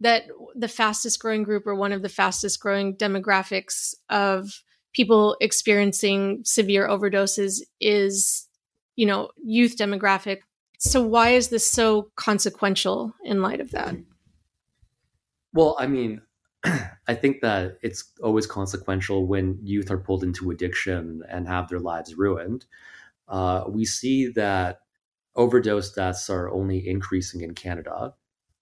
that 0.00 0.24
the 0.54 0.68
fastest 0.68 1.18
growing 1.18 1.42
group 1.42 1.66
or 1.66 1.74
one 1.74 1.92
of 1.92 2.02
the 2.02 2.10
fastest 2.10 2.60
growing 2.60 2.94
demographics 2.94 3.94
of 4.10 4.62
people 4.92 5.34
experiencing 5.40 6.42
severe 6.44 6.86
overdoses 6.86 7.62
is, 7.80 8.46
you 8.96 9.06
know, 9.06 9.30
youth 9.42 9.78
demographic. 9.78 10.40
So 10.78 11.02
why 11.02 11.30
is 11.30 11.48
this 11.48 11.68
so 11.68 12.10
consequential 12.16 13.14
in 13.24 13.40
light 13.40 13.60
of 13.60 13.70
that? 13.70 13.96
Well, 15.54 15.74
I 15.78 15.86
mean, 15.86 16.20
I 17.08 17.14
think 17.14 17.40
that 17.40 17.78
it's 17.80 18.12
always 18.22 18.46
consequential 18.46 19.26
when 19.26 19.58
youth 19.62 19.90
are 19.90 19.98
pulled 19.98 20.22
into 20.22 20.50
addiction 20.50 21.22
and 21.30 21.48
have 21.48 21.68
their 21.68 21.80
lives 21.80 22.14
ruined. 22.14 22.66
Uh, 23.28 23.64
we 23.68 23.84
see 23.84 24.28
that 24.28 24.80
overdose 25.36 25.92
deaths 25.92 26.30
are 26.30 26.50
only 26.50 26.86
increasing 26.86 27.40
in 27.40 27.54
Canada. 27.54 28.14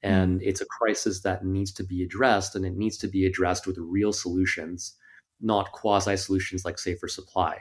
And 0.02 0.40
mm. 0.40 0.45
it's 0.45 0.61
a 0.61 0.66
crisis 0.66 1.23
that 1.23 1.45
needs 1.45 1.73
to 1.75 1.85
be 1.85 2.02
addressed, 2.02 2.57
and 2.57 2.64
it 2.64 2.76
needs 2.76 2.97
to 2.99 3.09
be 3.09 3.26
addressed 3.26 3.66
with 3.66 3.76
real 3.78 4.12
solutions 4.12 4.97
not 5.42 5.73
quasi 5.73 6.16
solutions 6.16 6.64
like 6.64 6.78
safer 6.78 7.09
supply. 7.09 7.59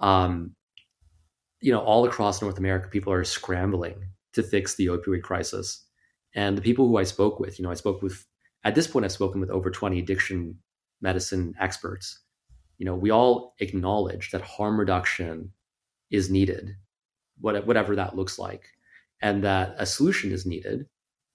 Um, 0.00 0.54
you 1.60 1.72
know, 1.72 1.80
all 1.80 2.04
across 2.06 2.40
North 2.40 2.58
America, 2.58 2.88
people 2.88 3.12
are 3.12 3.24
scrambling 3.24 4.10
to 4.34 4.42
fix 4.42 4.76
the 4.76 4.86
opioid 4.86 5.22
crisis. 5.22 5.84
And 6.34 6.56
the 6.56 6.62
people 6.62 6.86
who 6.86 6.98
I 6.98 7.02
spoke 7.02 7.40
with, 7.40 7.58
you 7.58 7.64
know, 7.64 7.70
I 7.70 7.74
spoke 7.74 8.02
with, 8.02 8.24
at 8.64 8.74
this 8.74 8.86
point, 8.86 9.04
I've 9.04 9.12
spoken 9.12 9.40
with 9.40 9.50
over 9.50 9.70
20 9.70 9.98
addiction 9.98 10.58
medicine 11.00 11.54
experts. 11.60 12.20
You 12.78 12.86
know, 12.86 12.94
we 12.94 13.10
all 13.10 13.54
acknowledge 13.58 14.30
that 14.30 14.42
harm 14.42 14.78
reduction 14.78 15.52
is 16.10 16.30
needed, 16.30 16.76
whatever 17.40 17.96
that 17.96 18.16
looks 18.16 18.38
like, 18.38 18.64
and 19.20 19.44
that 19.44 19.74
a 19.78 19.86
solution 19.86 20.32
is 20.32 20.46
needed. 20.46 20.86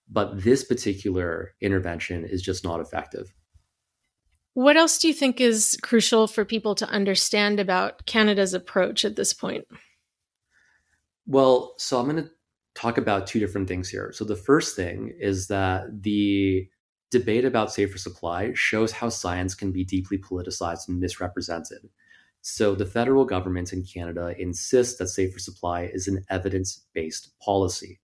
But 0.10 0.44
this 0.44 0.64
particular 0.64 1.54
intervention 1.62 2.26
is 2.26 2.42
just 2.42 2.64
not 2.64 2.82
effective. 2.82 3.34
What 4.54 4.76
else 4.76 4.98
do 4.98 5.08
you 5.08 5.14
think 5.14 5.40
is 5.40 5.78
crucial 5.82 6.28
for 6.28 6.44
people 6.44 6.76
to 6.76 6.90
understand 6.90 7.60
about 7.60 8.06
Canada's 8.06 8.54
approach 8.54 9.06
at 9.06 9.16
this 9.16 9.34
point? 9.34 9.66
Well, 11.26 11.76
so 11.78 11.98
I'm 11.98 12.10
going 12.10 12.22
to 12.22 12.30
talk 12.76 12.98
about 12.98 13.28
two 13.28 13.40
different 13.40 13.70
things 13.70 13.88
here. 13.88 14.12
So 14.14 14.26
the 14.26 14.36
first 14.36 14.76
thing 14.76 15.14
is 15.18 15.48
that 15.48 16.04
the 16.04 16.68
debate 17.12 17.46
about 17.46 17.72
safer 17.72 17.98
supply 17.98 18.52
shows 18.54 18.92
how 18.92 19.08
science 19.08 19.56
can 19.56 19.72
be 19.72 19.86
deeply 19.86 20.18
politicized 20.18 20.90
and 20.90 21.00
misrepresented. 21.00 21.88
So 22.42 22.74
the 22.74 22.86
federal 22.86 23.26
government 23.26 23.72
in 23.72 23.84
Canada 23.84 24.34
insists 24.38 24.98
that 24.98 25.08
safer 25.08 25.40
supply 25.40 25.84
is 25.84 26.08
an 26.08 26.26
evidence-based 26.30 27.38
policy, 27.40 28.00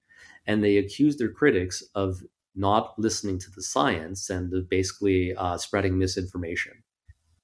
and 0.45 0.63
they 0.63 0.77
accuse 0.77 1.17
their 1.17 1.31
critics 1.31 1.83
of 1.95 2.21
not 2.55 2.93
listening 2.97 3.39
to 3.39 3.51
the 3.51 3.61
science 3.61 4.29
and 4.29 4.51
the 4.51 4.61
basically 4.61 5.35
uh, 5.35 5.57
spreading 5.57 5.97
misinformation. 5.97 6.73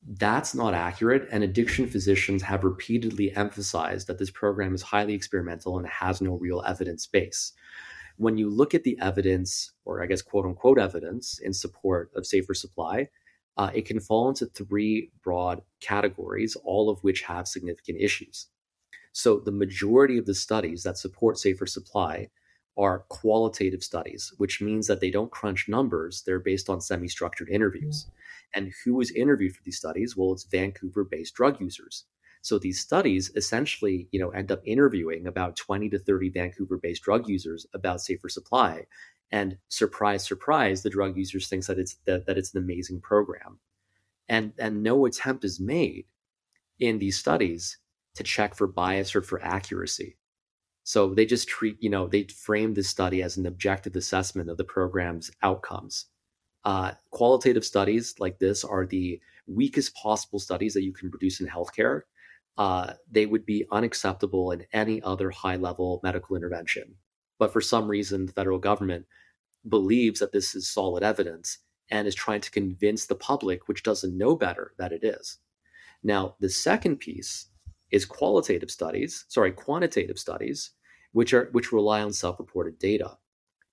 That's 0.05 0.53
not 0.53 0.73
accurate, 0.73 1.27
and 1.31 1.43
addiction 1.43 1.87
physicians 1.87 2.43
have 2.43 2.63
repeatedly 2.63 3.35
emphasized 3.35 4.07
that 4.07 4.19
this 4.19 4.31
program 4.31 4.75
is 4.75 4.81
highly 4.81 5.13
experimental 5.13 5.77
and 5.77 5.87
has 5.87 6.21
no 6.21 6.33
real 6.35 6.61
evidence 6.65 7.07
base. 7.07 7.53
When 8.17 8.37
you 8.37 8.49
look 8.49 8.75
at 8.75 8.83
the 8.83 8.99
evidence, 8.99 9.71
or 9.85 10.03
I 10.03 10.05
guess 10.05 10.21
quote 10.21 10.45
unquote 10.45 10.77
evidence, 10.77 11.39
in 11.39 11.53
support 11.53 12.11
of 12.15 12.27
safer 12.27 12.53
supply, 12.53 13.09
uh, 13.57 13.69
it 13.73 13.85
can 13.85 13.99
fall 13.99 14.29
into 14.29 14.45
three 14.47 15.11
broad 15.23 15.61
categories, 15.79 16.55
all 16.63 16.89
of 16.89 17.03
which 17.03 17.21
have 17.21 17.47
significant 17.47 17.99
issues. 18.01 18.47
So, 19.11 19.39
the 19.39 19.51
majority 19.51 20.17
of 20.17 20.25
the 20.25 20.33
studies 20.33 20.83
that 20.83 20.97
support 20.97 21.37
safer 21.37 21.67
supply 21.67 22.29
are 22.77 23.05
qualitative 23.09 23.83
studies, 23.83 24.33
which 24.37 24.61
means 24.61 24.87
that 24.87 24.99
they 24.99 25.11
don't 25.11 25.31
crunch 25.31 25.69
numbers. 25.69 26.23
They're 26.25 26.39
based 26.39 26.69
on 26.69 26.81
semi 26.81 27.07
structured 27.07 27.49
interviews. 27.49 28.07
And 28.55 28.73
who 28.83 28.95
was 28.95 29.11
interviewed 29.11 29.55
for 29.55 29.63
these 29.63 29.77
studies? 29.77 30.17
Well, 30.17 30.33
it's 30.33 30.45
Vancouver 30.45 31.03
based 31.03 31.35
drug 31.35 31.61
users. 31.61 32.05
So 32.41 32.59
these 32.59 32.81
studies 32.81 33.31
essentially, 33.35 34.09
you 34.11 34.19
know, 34.19 34.31
end 34.31 34.51
up 34.51 34.61
interviewing 34.65 35.27
about 35.27 35.55
20 35.55 35.89
to 35.89 35.99
30 35.99 36.29
Vancouver 36.29 36.77
based 36.77 37.03
drug 37.03 37.27
users 37.29 37.65
about 37.73 38.01
safer 38.01 38.27
supply. 38.27 38.85
And 39.33 39.57
surprise, 39.67 40.23
surprise, 40.23 40.83
the 40.83 40.91
drug 40.91 41.17
users 41.17 41.47
thinks 41.47 41.65
that 41.65 41.79
it's 41.79 41.95
that, 42.05 42.27
that 42.27 42.37
it's 42.37 42.53
an 42.53 42.61
amazing 42.61 43.01
program. 43.01 43.57
And 44.29 44.53
and 44.59 44.83
no 44.83 45.07
attempt 45.07 45.43
is 45.43 45.59
made 45.59 46.05
in 46.79 46.99
these 46.99 47.17
studies 47.17 47.79
to 48.13 48.23
check 48.23 48.53
for 48.53 48.67
bias 48.67 49.15
or 49.15 49.23
for 49.23 49.43
accuracy. 49.43 50.17
So 50.83 51.15
they 51.15 51.25
just 51.25 51.47
treat, 51.47 51.81
you 51.81 51.89
know, 51.89 52.07
they 52.07 52.25
frame 52.25 52.75
this 52.75 52.89
study 52.89 53.23
as 53.23 53.35
an 53.35 53.47
objective 53.47 53.95
assessment 53.95 54.51
of 54.51 54.57
the 54.57 54.63
program's 54.63 55.31
outcomes. 55.41 56.05
Uh, 56.63 56.91
qualitative 57.09 57.65
studies 57.65 58.13
like 58.19 58.37
this 58.37 58.63
are 58.63 58.85
the 58.85 59.19
weakest 59.47 59.95
possible 59.95 60.37
studies 60.37 60.75
that 60.75 60.83
you 60.83 60.93
can 60.93 61.09
produce 61.09 61.41
in 61.41 61.47
healthcare. 61.47 62.01
Uh, 62.59 62.93
they 63.09 63.25
would 63.25 63.47
be 63.47 63.65
unacceptable 63.71 64.51
in 64.51 64.63
any 64.73 65.01
other 65.01 65.31
high 65.31 65.55
level 65.55 66.01
medical 66.03 66.35
intervention. 66.35 66.93
But 67.39 67.51
for 67.51 67.61
some 67.61 67.87
reason, 67.87 68.27
the 68.27 68.33
federal 68.33 68.59
government 68.59 69.07
believes 69.67 70.19
that 70.19 70.31
this 70.31 70.55
is 70.55 70.67
solid 70.67 71.03
evidence 71.03 71.59
and 71.89 72.07
is 72.07 72.15
trying 72.15 72.41
to 72.41 72.51
convince 72.51 73.05
the 73.05 73.15
public, 73.15 73.67
which 73.67 73.83
doesn't 73.83 74.17
know 74.17 74.35
better, 74.35 74.73
that 74.77 74.91
it 74.91 75.03
is. 75.03 75.37
Now, 76.03 76.35
the 76.39 76.49
second 76.49 76.97
piece 76.97 77.47
is 77.91 78.05
qualitative 78.05 78.71
studies, 78.71 79.25
sorry, 79.27 79.51
quantitative 79.51 80.17
studies, 80.17 80.71
which 81.11 81.33
are 81.33 81.49
which 81.51 81.71
rely 81.71 82.01
on 82.01 82.11
self-reported 82.11 82.79
data. 82.79 83.17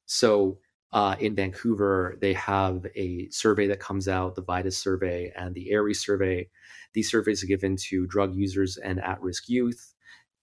So 0.07 0.59
uh, 0.93 1.17
in 1.21 1.35
Vancouver, 1.35 2.19
they 2.21 2.35
have 2.35 2.87
a 2.95 3.29
survey 3.31 3.67
that 3.69 3.81
comes 3.81 4.09
out, 4.09 4.35
the 4.35 4.43
VIDUS 4.43 4.77
survey 4.77 5.33
and 5.37 5.55
the 5.55 5.73
ARYS 5.73 6.01
survey. 6.01 6.49
These 6.93 7.11
surveys 7.11 7.43
are 7.43 7.47
given 7.47 7.77
to 7.89 8.07
drug 8.07 8.35
users 8.35 8.77
and 8.77 9.01
at-risk 9.01 9.49
youth, 9.49 9.95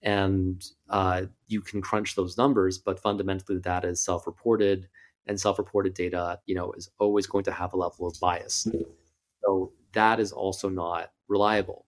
and 0.02 0.64
uh, 0.88 1.22
you 1.46 1.60
can 1.60 1.82
crunch 1.82 2.14
those 2.14 2.36
numbers. 2.38 2.78
But 2.78 2.98
fundamentally, 2.98 3.58
that 3.60 3.84
is 3.84 4.02
self-reported, 4.02 4.88
and 5.28 5.40
self-reported 5.40 5.94
data, 5.94 6.40
you 6.46 6.54
know, 6.54 6.72
is 6.72 6.90
always 6.98 7.26
going 7.26 7.44
to 7.44 7.52
have 7.52 7.72
a 7.72 7.76
level 7.76 8.06
of 8.06 8.18
bias. 8.20 8.66
So 9.44 9.72
that 9.92 10.18
is 10.18 10.32
also 10.32 10.68
not 10.68 11.12
reliable. 11.28 11.86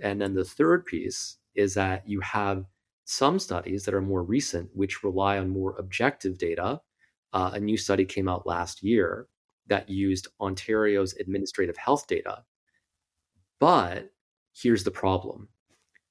And 0.00 0.20
then 0.20 0.34
the 0.34 0.44
third 0.44 0.84
piece 0.86 1.36
is 1.54 1.74
that 1.74 2.08
you 2.08 2.20
have 2.20 2.64
some 3.04 3.38
studies 3.38 3.84
that 3.84 3.94
are 3.94 4.00
more 4.00 4.22
recent, 4.22 4.70
which 4.74 5.04
rely 5.04 5.38
on 5.38 5.48
more 5.50 5.76
objective 5.78 6.38
data. 6.38 6.80
Uh, 7.32 7.50
a 7.54 7.60
new 7.60 7.76
study 7.76 8.04
came 8.04 8.28
out 8.28 8.46
last 8.46 8.82
year 8.82 9.28
that 9.66 9.88
used 9.88 10.28
Ontario's 10.40 11.14
administrative 11.14 11.76
health 11.76 12.06
data. 12.06 12.42
But 13.60 14.10
here's 14.54 14.84
the 14.84 14.90
problem 14.90 15.48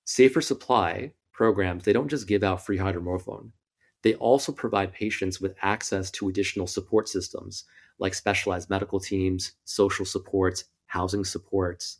safer 0.05 0.41
supply 0.41 1.13
programs, 1.33 1.83
they 1.83 1.93
don't 1.93 2.07
just 2.07 2.27
give 2.27 2.43
out 2.43 2.65
free 2.65 2.77
hydromorphone. 2.77 3.51
They 4.03 4.15
also 4.15 4.51
provide 4.51 4.93
patients 4.93 5.39
with 5.39 5.55
access 5.61 6.09
to 6.11 6.29
additional 6.29 6.67
support 6.67 7.07
systems 7.07 7.65
like 7.99 8.13
specialized 8.15 8.69
medical 8.69 8.99
teams, 8.99 9.53
social 9.63 10.05
supports, 10.05 10.65
housing 10.87 11.23
supports. 11.23 11.99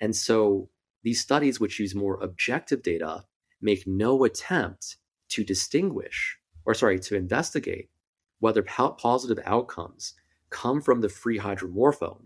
And 0.00 0.16
so 0.16 0.70
these 1.02 1.20
studies, 1.20 1.60
which 1.60 1.78
use 1.78 1.94
more 1.94 2.22
objective 2.22 2.82
data, 2.82 3.24
make 3.60 3.86
no 3.86 4.24
attempt 4.24 4.96
to 5.28 5.44
distinguish, 5.44 6.38
or 6.64 6.74
sorry, 6.74 6.98
to 7.00 7.16
investigate 7.16 7.90
whether 8.40 8.62
positive 8.62 9.38
outcomes 9.44 10.14
come 10.50 10.80
from 10.80 11.00
the 11.00 11.08
free 11.08 11.38
hydromorphone 11.38 12.24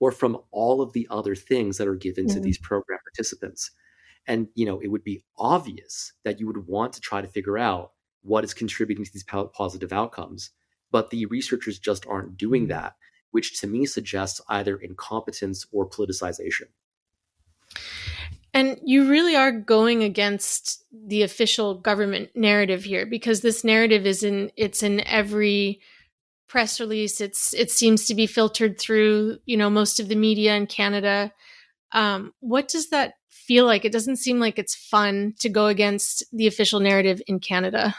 or 0.00 0.10
from 0.10 0.38
all 0.50 0.80
of 0.80 0.92
the 0.92 1.06
other 1.10 1.34
things 1.34 1.78
that 1.78 1.86
are 1.86 1.94
given 1.94 2.26
to 2.26 2.40
these 2.40 2.58
program 2.58 2.98
participants. 3.04 3.70
And 4.26 4.48
you 4.54 4.66
know, 4.66 4.80
it 4.80 4.88
would 4.88 5.04
be 5.04 5.24
obvious 5.38 6.12
that 6.24 6.40
you 6.40 6.46
would 6.46 6.66
want 6.66 6.92
to 6.94 7.00
try 7.00 7.20
to 7.20 7.28
figure 7.28 7.58
out 7.58 7.92
what 8.22 8.44
is 8.44 8.54
contributing 8.54 9.04
to 9.04 9.12
these 9.12 9.24
positive 9.24 9.92
outcomes, 9.92 10.50
but 10.90 11.10
the 11.10 11.26
researchers 11.26 11.78
just 11.78 12.06
aren't 12.06 12.36
doing 12.36 12.66
mm. 12.66 12.70
that, 12.70 12.94
which 13.30 13.60
to 13.60 13.66
me 13.66 13.86
suggests 13.86 14.40
either 14.48 14.76
incompetence 14.76 15.66
or 15.72 15.88
politicization. 15.88 16.68
And 18.54 18.78
you 18.84 19.08
really 19.08 19.34
are 19.34 19.50
going 19.50 20.02
against 20.02 20.84
the 20.92 21.22
official 21.22 21.74
government 21.74 22.30
narrative 22.34 22.84
here 22.84 23.06
because 23.06 23.40
this 23.40 23.64
narrative 23.64 24.06
is 24.06 24.22
in 24.22 24.50
it's 24.56 24.82
in 24.82 25.00
every 25.06 25.80
press 26.48 26.78
release. 26.78 27.22
It's 27.22 27.54
it 27.54 27.70
seems 27.70 28.06
to 28.06 28.14
be 28.14 28.26
filtered 28.26 28.78
through, 28.78 29.38
you 29.46 29.56
know, 29.56 29.70
most 29.70 29.98
of 30.00 30.08
the 30.08 30.16
media 30.16 30.54
in 30.54 30.66
Canada. 30.66 31.32
Um, 31.92 32.34
what 32.40 32.68
does 32.68 32.90
that 32.90 33.14
feel 33.46 33.66
like. 33.66 33.84
It 33.84 33.92
doesn't 33.92 34.16
seem 34.16 34.40
like 34.40 34.58
it's 34.58 34.74
fun 34.74 35.34
to 35.40 35.48
go 35.48 35.66
against 35.66 36.24
the 36.32 36.46
official 36.46 36.80
narrative 36.80 37.20
in 37.26 37.40
Canada. 37.40 37.94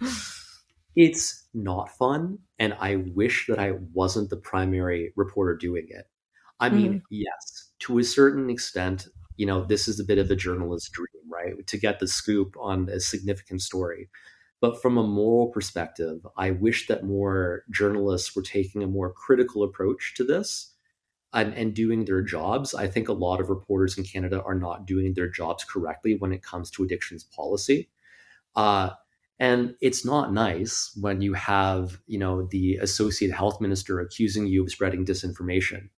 it's 0.96 1.46
not 1.54 1.90
fun. 1.96 2.38
And 2.58 2.74
I 2.78 2.96
wish 2.96 3.46
that 3.48 3.58
I 3.58 3.72
wasn't 3.92 4.30
the 4.30 4.36
primary 4.36 5.12
reporter 5.16 5.56
doing 5.56 5.86
it. 5.88 6.06
I 6.60 6.68
mean, 6.68 6.94
mm-hmm. 6.94 7.06
yes, 7.10 7.70
to 7.80 7.98
a 7.98 8.04
certain 8.04 8.48
extent, 8.48 9.08
you 9.36 9.46
know, 9.46 9.64
this 9.64 9.88
is 9.88 9.98
a 9.98 10.04
bit 10.04 10.18
of 10.18 10.30
a 10.30 10.36
journalist's 10.36 10.88
dream, 10.88 11.06
right? 11.28 11.66
To 11.66 11.76
get 11.76 11.98
the 11.98 12.06
scoop 12.06 12.54
on 12.60 12.88
a 12.88 13.00
significant 13.00 13.60
story. 13.60 14.08
But 14.60 14.80
from 14.80 14.96
a 14.96 15.02
moral 15.02 15.48
perspective, 15.48 16.24
I 16.38 16.52
wish 16.52 16.86
that 16.86 17.04
more 17.04 17.64
journalists 17.70 18.34
were 18.34 18.42
taking 18.42 18.82
a 18.82 18.86
more 18.86 19.12
critical 19.12 19.62
approach 19.62 20.14
to 20.16 20.24
this 20.24 20.73
and, 21.34 21.52
and, 21.54 21.74
doing 21.74 22.04
their 22.04 22.22
jobs. 22.22 22.74
I 22.74 22.86
think 22.86 23.08
a 23.08 23.12
lot 23.12 23.40
of 23.40 23.50
reporters 23.50 23.98
in 23.98 24.04
Canada 24.04 24.42
are 24.42 24.54
not 24.54 24.86
doing 24.86 25.12
their 25.14 25.28
jobs 25.28 25.64
correctly 25.64 26.16
when 26.16 26.32
it 26.32 26.42
comes 26.42 26.70
to 26.70 26.84
addictions 26.84 27.24
policy. 27.24 27.90
Uh, 28.56 28.90
and 29.38 29.74
it's 29.80 30.06
not 30.06 30.32
nice 30.32 30.96
when 31.00 31.20
you 31.20 31.34
have, 31.34 31.98
you 32.06 32.18
know, 32.18 32.46
the 32.46 32.76
associate 32.76 33.32
health 33.32 33.60
minister 33.60 34.00
accusing 34.00 34.46
you 34.46 34.62
of 34.62 34.70
spreading 34.70 35.04
disinformation 35.04 35.88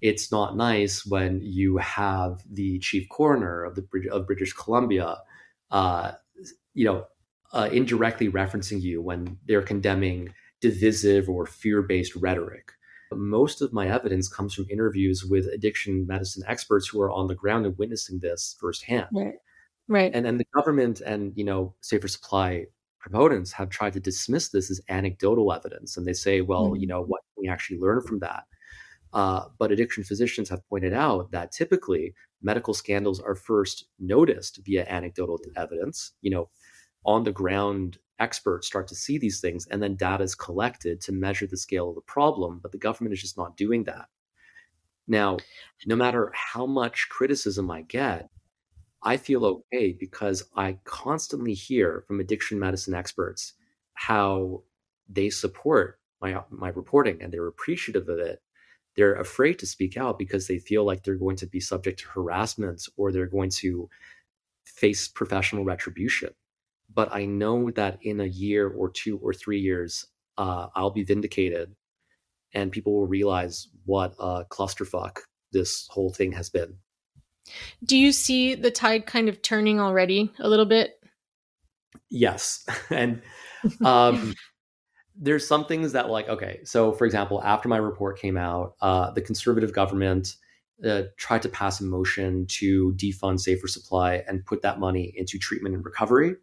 it's 0.00 0.30
not 0.30 0.56
nice 0.56 1.04
when 1.04 1.40
you 1.42 1.78
have 1.78 2.42
the 2.48 2.78
chief 2.78 3.08
coroner 3.08 3.64
of 3.64 3.74
the 3.74 3.86
of 4.10 4.26
British 4.26 4.52
Columbia, 4.52 5.16
uh, 5.70 6.12
you 6.74 6.84
know, 6.84 7.06
uh, 7.52 7.68
indirectly 7.72 8.28
referencing 8.28 8.80
you 8.80 9.02
when 9.02 9.38
they're 9.46 9.62
condemning 9.62 10.34
divisive 10.60 11.28
or 11.28 11.46
fear-based 11.46 12.14
rhetoric. 12.16 12.72
Most 13.12 13.62
of 13.62 13.72
my 13.72 13.88
evidence 13.88 14.28
comes 14.28 14.54
from 14.54 14.66
interviews 14.70 15.24
with 15.24 15.46
addiction 15.46 16.06
medicine 16.06 16.42
experts 16.46 16.88
who 16.88 17.00
are 17.00 17.10
on 17.10 17.26
the 17.26 17.34
ground 17.34 17.66
and 17.66 17.76
witnessing 17.78 18.18
this 18.20 18.56
firsthand. 18.60 19.08
Right. 19.12 19.34
Right. 19.88 20.12
And 20.14 20.26
then 20.26 20.36
the 20.36 20.46
government 20.54 21.00
and 21.00 21.32
you 21.34 21.44
know 21.44 21.74
safer 21.80 22.08
supply 22.08 22.66
proponents 22.98 23.52
have 23.52 23.70
tried 23.70 23.94
to 23.94 24.00
dismiss 24.00 24.50
this 24.50 24.70
as 24.70 24.80
anecdotal 24.88 25.52
evidence, 25.52 25.96
and 25.96 26.06
they 26.06 26.12
say, 26.12 26.40
well, 26.40 26.70
mm-hmm. 26.70 26.80
you 26.80 26.86
know, 26.86 27.02
what 27.02 27.22
can 27.34 27.42
we 27.42 27.48
actually 27.48 27.78
learn 27.78 28.02
from 28.02 28.18
that? 28.18 28.44
Uh, 29.12 29.44
but 29.58 29.72
addiction 29.72 30.04
physicians 30.04 30.50
have 30.50 30.68
pointed 30.68 30.92
out 30.92 31.30
that 31.30 31.52
typically 31.52 32.14
medical 32.42 32.74
scandals 32.74 33.20
are 33.20 33.34
first 33.34 33.86
noticed 33.98 34.60
via 34.64 34.84
anecdotal 34.86 35.38
evidence. 35.56 36.12
You 36.20 36.30
know, 36.30 36.50
on 37.08 37.24
the 37.24 37.32
ground 37.32 37.98
experts 38.18 38.66
start 38.66 38.86
to 38.88 38.94
see 38.94 39.16
these 39.16 39.40
things, 39.40 39.66
and 39.68 39.82
then 39.82 39.96
data 39.96 40.22
is 40.22 40.34
collected 40.34 41.00
to 41.00 41.12
measure 41.12 41.46
the 41.46 41.56
scale 41.56 41.88
of 41.88 41.94
the 41.94 42.00
problem. 42.02 42.60
But 42.62 42.72
the 42.72 42.78
government 42.78 43.14
is 43.14 43.22
just 43.22 43.38
not 43.38 43.56
doing 43.56 43.84
that. 43.84 44.08
Now, 45.06 45.38
no 45.86 45.96
matter 45.96 46.30
how 46.34 46.66
much 46.66 47.08
criticism 47.08 47.70
I 47.70 47.82
get, 47.82 48.28
I 49.02 49.16
feel 49.16 49.46
okay 49.46 49.96
because 49.98 50.42
I 50.54 50.78
constantly 50.84 51.54
hear 51.54 52.04
from 52.06 52.20
addiction 52.20 52.58
medicine 52.58 52.94
experts 52.94 53.54
how 53.94 54.64
they 55.08 55.30
support 55.30 55.98
my 56.20 56.42
my 56.50 56.68
reporting 56.68 57.22
and 57.22 57.32
they're 57.32 57.46
appreciative 57.46 58.08
of 58.08 58.18
it 58.18 58.42
they're 58.98 59.14
afraid 59.14 59.60
to 59.60 59.66
speak 59.66 59.96
out 59.96 60.18
because 60.18 60.48
they 60.48 60.58
feel 60.58 60.84
like 60.84 61.04
they're 61.04 61.14
going 61.14 61.36
to 61.36 61.46
be 61.46 61.60
subject 61.60 62.00
to 62.00 62.08
harassment 62.08 62.84
or 62.96 63.12
they're 63.12 63.26
going 63.26 63.50
to 63.50 63.88
face 64.64 65.06
professional 65.06 65.64
retribution. 65.64 66.30
But 66.92 67.12
I 67.12 67.26
know 67.26 67.70
that 67.72 67.98
in 68.02 68.20
a 68.20 68.26
year 68.26 68.68
or 68.68 68.90
two 68.90 69.18
or 69.18 69.32
three 69.32 69.60
years, 69.60 70.06
uh, 70.36 70.68
I'll 70.74 70.90
be 70.90 71.04
vindicated 71.04 71.74
and 72.54 72.72
people 72.72 72.94
will 72.94 73.06
realize 73.06 73.68
what 73.84 74.14
a 74.18 74.44
clusterfuck 74.50 75.18
this 75.52 75.86
whole 75.90 76.12
thing 76.12 76.32
has 76.32 76.48
been. 76.48 76.76
Do 77.84 77.96
you 77.96 78.12
see 78.12 78.54
the 78.54 78.70
tide 78.70 79.06
kind 79.06 79.28
of 79.28 79.42
turning 79.42 79.80
already 79.80 80.32
a 80.38 80.48
little 80.48 80.66
bit? 80.66 81.00
Yes. 82.10 82.66
and 82.90 83.22
um, 83.84 84.34
there's 85.20 85.46
some 85.46 85.64
things 85.64 85.92
that 85.92 86.08
like 86.08 86.28
okay 86.28 86.60
so 86.64 86.92
for 86.92 87.04
example 87.04 87.42
after 87.42 87.68
my 87.68 87.76
report 87.76 88.18
came 88.18 88.36
out 88.36 88.74
uh, 88.80 89.10
the 89.10 89.20
conservative 89.20 89.72
government 89.72 90.36
uh, 90.86 91.02
tried 91.16 91.42
to 91.42 91.48
pass 91.48 91.80
a 91.80 91.84
motion 91.84 92.46
to 92.46 92.92
defund 92.94 93.40
safer 93.40 93.66
supply 93.66 94.22
and 94.28 94.46
put 94.46 94.62
that 94.62 94.78
money 94.78 95.12
into 95.16 95.36
treatment 95.36 95.74
and 95.74 95.84
recovery 95.84 96.36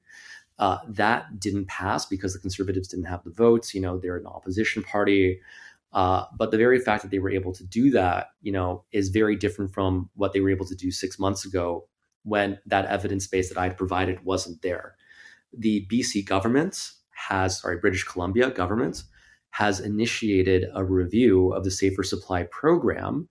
uh, 0.60 0.78
that 0.88 1.40
didn't 1.40 1.68
pass 1.68 2.06
because 2.06 2.34
the 2.34 2.40
conservatives 2.40 2.88
didn't 2.88 3.06
have 3.06 3.24
the 3.24 3.32
votes 3.32 3.74
you 3.74 3.82
know 3.82 3.98
they're 3.98 4.18
an 4.18 4.28
opposition 4.28 4.84
party 4.84 5.40
uh, 5.94 6.26
but 6.38 6.52
the 6.52 6.58
very 6.58 6.80
fact 6.80 7.02
that 7.02 7.12
they 7.12 7.20
were 7.20 7.32
able 7.32 7.54
to 7.54 7.64
do 7.64 7.92
that 7.92 8.28
you 8.42 8.52
know 8.52 8.84
is 8.92 9.10
very 9.10 9.36
different 9.36 9.74
from 9.74 10.10
what 10.16 10.34
they 10.34 10.40
were 10.40 10.50
able 10.50 10.66
to 10.66 10.76
do 10.76 10.92
six 10.92 11.20
months 11.20 11.46
ago 11.46 11.88
when 12.24 12.58
that 12.66 12.86
evidence 12.86 13.28
base 13.28 13.50
that 13.50 13.58
i 13.58 13.64
had 13.64 13.78
provided 13.78 14.24
wasn't 14.24 14.62
there 14.62 14.96
the 15.58 15.88
bc 15.92 16.26
government 16.26 16.92
has, 17.16 17.60
sorry, 17.62 17.78
British 17.78 18.04
Columbia 18.04 18.52
government 18.52 19.04
has 19.52 19.80
initiated 19.80 20.66
a 20.74 20.84
review 20.84 21.54
of 21.54 21.64
the 21.64 21.72
Safer 21.72 22.04
Supply 22.04 22.44
program 22.44 23.30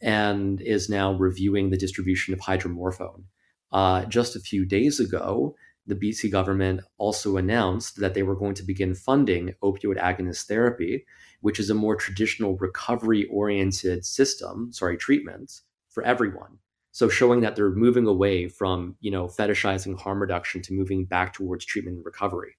and 0.00 0.60
is 0.60 0.90
now 0.90 1.14
reviewing 1.14 1.70
the 1.70 1.78
distribution 1.78 2.34
of 2.34 2.40
hydromorphone. 2.40 3.24
Uh, 3.72 4.04
just 4.04 4.36
a 4.36 4.40
few 4.40 4.64
days 4.64 5.00
ago, 5.00 5.56
the 5.86 5.94
BC 5.94 6.30
government 6.30 6.80
also 6.98 7.36
announced 7.36 8.00
that 8.00 8.14
they 8.14 8.22
were 8.22 8.36
going 8.36 8.54
to 8.54 8.62
begin 8.62 8.94
funding 8.94 9.54
opioid 9.62 9.98
agonist 9.98 10.46
therapy, 10.46 11.04
which 11.40 11.60
is 11.60 11.70
a 11.70 11.74
more 11.74 11.96
traditional 11.96 12.56
recovery 12.56 13.26
oriented 13.26 14.04
system, 14.04 14.72
sorry, 14.72 14.96
treatment 14.96 15.60
for 15.90 16.02
everyone. 16.02 16.58
So 16.92 17.08
showing 17.08 17.40
that 17.40 17.56
they're 17.56 17.70
moving 17.70 18.06
away 18.06 18.48
from, 18.48 18.96
you 19.00 19.10
know, 19.10 19.26
fetishizing 19.26 19.98
harm 20.00 20.20
reduction 20.20 20.62
to 20.62 20.72
moving 20.72 21.04
back 21.04 21.32
towards 21.34 21.64
treatment 21.64 21.96
and 21.96 22.06
recovery. 22.06 22.56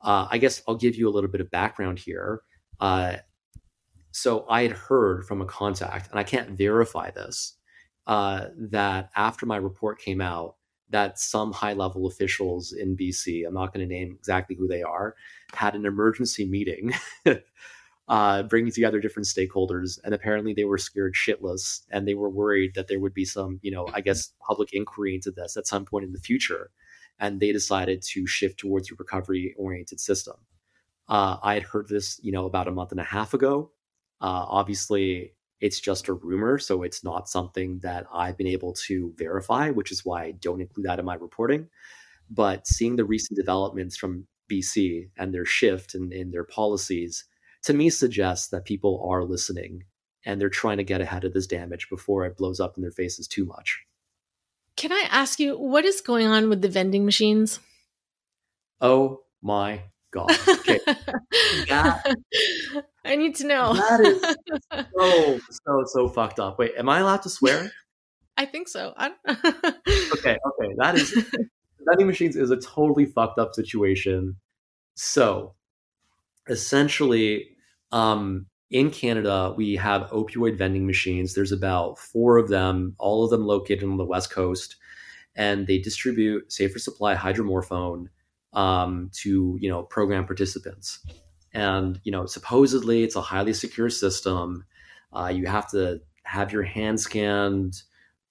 Uh, 0.00 0.26
I 0.30 0.38
guess 0.38 0.62
I'll 0.66 0.74
give 0.74 0.96
you 0.96 1.08
a 1.08 1.12
little 1.12 1.30
bit 1.30 1.40
of 1.40 1.50
background 1.50 2.00
here. 2.00 2.42
Uh, 2.80 3.16
so 4.10 4.44
I 4.48 4.62
had 4.62 4.72
heard 4.72 5.24
from 5.24 5.40
a 5.40 5.46
contact, 5.46 6.10
and 6.10 6.18
I 6.18 6.24
can't 6.24 6.50
verify 6.50 7.10
this, 7.12 7.56
uh, 8.06 8.46
that 8.58 9.10
after 9.16 9.46
my 9.46 9.56
report 9.56 10.00
came 10.00 10.20
out, 10.20 10.56
that 10.92 11.18
some 11.18 11.52
high 11.52 11.72
level 11.72 12.06
officials 12.06 12.72
in 12.72 12.96
BC, 12.96 13.46
I'm 13.46 13.54
not 13.54 13.74
going 13.74 13.86
to 13.86 13.94
name 13.94 14.14
exactly 14.18 14.56
who 14.56 14.68
they 14.68 14.82
are, 14.82 15.14
had 15.52 15.74
an 15.74 15.84
emergency 15.84 16.46
meeting, 16.46 16.92
uh, 18.08 18.42
bringing 18.44 18.72
together 18.72 19.00
different 19.00 19.26
stakeholders, 19.26 19.98
and 20.04 20.14
apparently 20.14 20.54
they 20.54 20.64
were 20.64 20.78
scared 20.78 21.14
shitless, 21.14 21.80
and 21.90 22.06
they 22.06 22.14
were 22.14 22.30
worried 22.30 22.72
that 22.74 22.88
there 22.88 23.00
would 23.00 23.14
be 23.14 23.24
some, 23.24 23.58
you 23.62 23.70
know, 23.70 23.88
I 23.92 24.00
guess 24.00 24.32
public 24.46 24.70
inquiry 24.72 25.14
into 25.14 25.30
this 25.30 25.56
at 25.56 25.66
some 25.66 25.84
point 25.84 26.04
in 26.04 26.12
the 26.12 26.20
future 26.20 26.70
and 27.18 27.40
they 27.40 27.52
decided 27.52 28.02
to 28.02 28.26
shift 28.26 28.58
towards 28.58 28.90
a 28.90 28.94
recovery 28.96 29.54
oriented 29.56 30.00
system. 30.00 30.34
Uh, 31.08 31.36
I 31.42 31.54
had 31.54 31.62
heard 31.62 31.88
this, 31.88 32.18
you 32.22 32.32
know, 32.32 32.46
about 32.46 32.68
a 32.68 32.72
month 32.72 32.90
and 32.90 33.00
a 33.00 33.04
half 33.04 33.32
ago. 33.32 33.70
Uh, 34.20 34.46
obviously, 34.48 35.34
it's 35.62 35.78
just 35.78 36.08
a 36.08 36.12
rumor, 36.12 36.58
so 36.58 36.82
it's 36.82 37.04
not 37.04 37.28
something 37.28 37.78
that 37.84 38.04
I've 38.12 38.36
been 38.36 38.48
able 38.48 38.72
to 38.88 39.14
verify, 39.16 39.70
which 39.70 39.92
is 39.92 40.04
why 40.04 40.24
I 40.24 40.30
don't 40.32 40.60
include 40.60 40.86
that 40.86 40.98
in 40.98 41.04
my 41.04 41.14
reporting. 41.14 41.68
But 42.28 42.66
seeing 42.66 42.96
the 42.96 43.04
recent 43.04 43.38
developments 43.38 43.96
from 43.96 44.26
BC 44.50 45.10
and 45.16 45.32
their 45.32 45.44
shift 45.44 45.94
in, 45.94 46.12
in 46.12 46.32
their 46.32 46.42
policies, 46.42 47.24
to 47.62 47.74
me 47.74 47.90
suggests 47.90 48.48
that 48.48 48.64
people 48.64 49.06
are 49.08 49.22
listening 49.24 49.84
and 50.26 50.40
they're 50.40 50.50
trying 50.50 50.78
to 50.78 50.84
get 50.84 51.00
ahead 51.00 51.24
of 51.24 51.32
this 51.32 51.46
damage 51.46 51.88
before 51.88 52.26
it 52.26 52.36
blows 52.36 52.58
up 52.58 52.76
in 52.76 52.82
their 52.82 52.90
faces 52.90 53.28
too 53.28 53.44
much. 53.44 53.84
Can 54.76 54.90
I 54.90 55.06
ask 55.10 55.38
you 55.38 55.56
what 55.56 55.84
is 55.84 56.00
going 56.00 56.26
on 56.26 56.48
with 56.48 56.60
the 56.60 56.68
vending 56.68 57.04
machines? 57.04 57.60
Oh 58.80 59.20
my 59.40 59.82
god! 60.10 60.32
Okay, 60.48 60.80
that, 61.68 62.16
I 63.04 63.16
need 63.16 63.34
to 63.36 63.46
know. 63.46 63.74
That 63.74 64.00
is 64.00 64.86
so 64.98 65.40
so 65.50 65.84
so 65.86 66.08
fucked 66.08 66.38
up. 66.38 66.58
Wait, 66.58 66.72
am 66.78 66.88
I 66.88 67.00
allowed 67.00 67.22
to 67.22 67.30
swear? 67.30 67.72
I 68.36 68.46
think 68.46 68.68
so. 68.68 68.94
okay, 69.28 70.38
okay, 70.46 70.74
that 70.78 70.94
is 70.94 71.12
vending 71.86 72.06
machines 72.06 72.36
is 72.36 72.50
a 72.50 72.56
totally 72.56 73.06
fucked 73.06 73.38
up 73.38 73.54
situation. 73.54 74.36
So, 74.94 75.54
essentially, 76.48 77.56
um, 77.90 78.46
in 78.70 78.90
Canada, 78.90 79.54
we 79.56 79.76
have 79.76 80.10
opioid 80.10 80.56
vending 80.56 80.86
machines. 80.86 81.34
There's 81.34 81.52
about 81.52 81.98
four 81.98 82.38
of 82.38 82.48
them, 82.48 82.94
all 82.98 83.24
of 83.24 83.30
them 83.30 83.46
located 83.46 83.84
on 83.84 83.96
the 83.96 84.04
West 84.04 84.30
Coast, 84.30 84.76
and 85.36 85.66
they 85.66 85.78
distribute 85.78 86.52
safer 86.52 86.78
supply 86.78 87.14
hydromorphone 87.14 88.06
um, 88.52 89.10
to 89.14 89.56
you 89.60 89.68
know 89.68 89.82
program 89.82 90.26
participants. 90.26 91.04
And 91.54 92.00
you 92.04 92.12
know, 92.12 92.26
supposedly 92.26 93.02
it's 93.02 93.16
a 93.16 93.20
highly 93.20 93.52
secure 93.52 93.90
system. 93.90 94.64
Uh, 95.12 95.32
you 95.34 95.46
have 95.46 95.70
to 95.70 96.00
have 96.24 96.52
your 96.52 96.62
hand 96.62 97.00
scanned. 97.00 97.82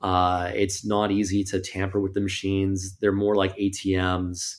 Uh, 0.01 0.51
it's 0.55 0.83
not 0.83 1.11
easy 1.11 1.43
to 1.43 1.59
tamper 1.59 1.99
with 1.99 2.13
the 2.13 2.21
machines. 2.21 2.97
They're 2.97 3.11
more 3.11 3.35
like 3.35 3.55
ATMs. 3.57 4.57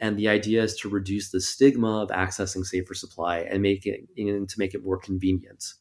And 0.00 0.18
the 0.18 0.28
idea 0.28 0.62
is 0.62 0.74
to 0.76 0.88
reduce 0.88 1.30
the 1.30 1.40
stigma 1.40 2.02
of 2.02 2.08
accessing 2.08 2.64
safer 2.64 2.94
supply 2.94 3.40
and 3.40 3.62
make 3.62 3.86
it 3.86 4.08
and 4.16 4.48
to 4.48 4.58
make 4.58 4.74
it 4.74 4.84
more 4.84 4.98
convenient. 4.98 5.74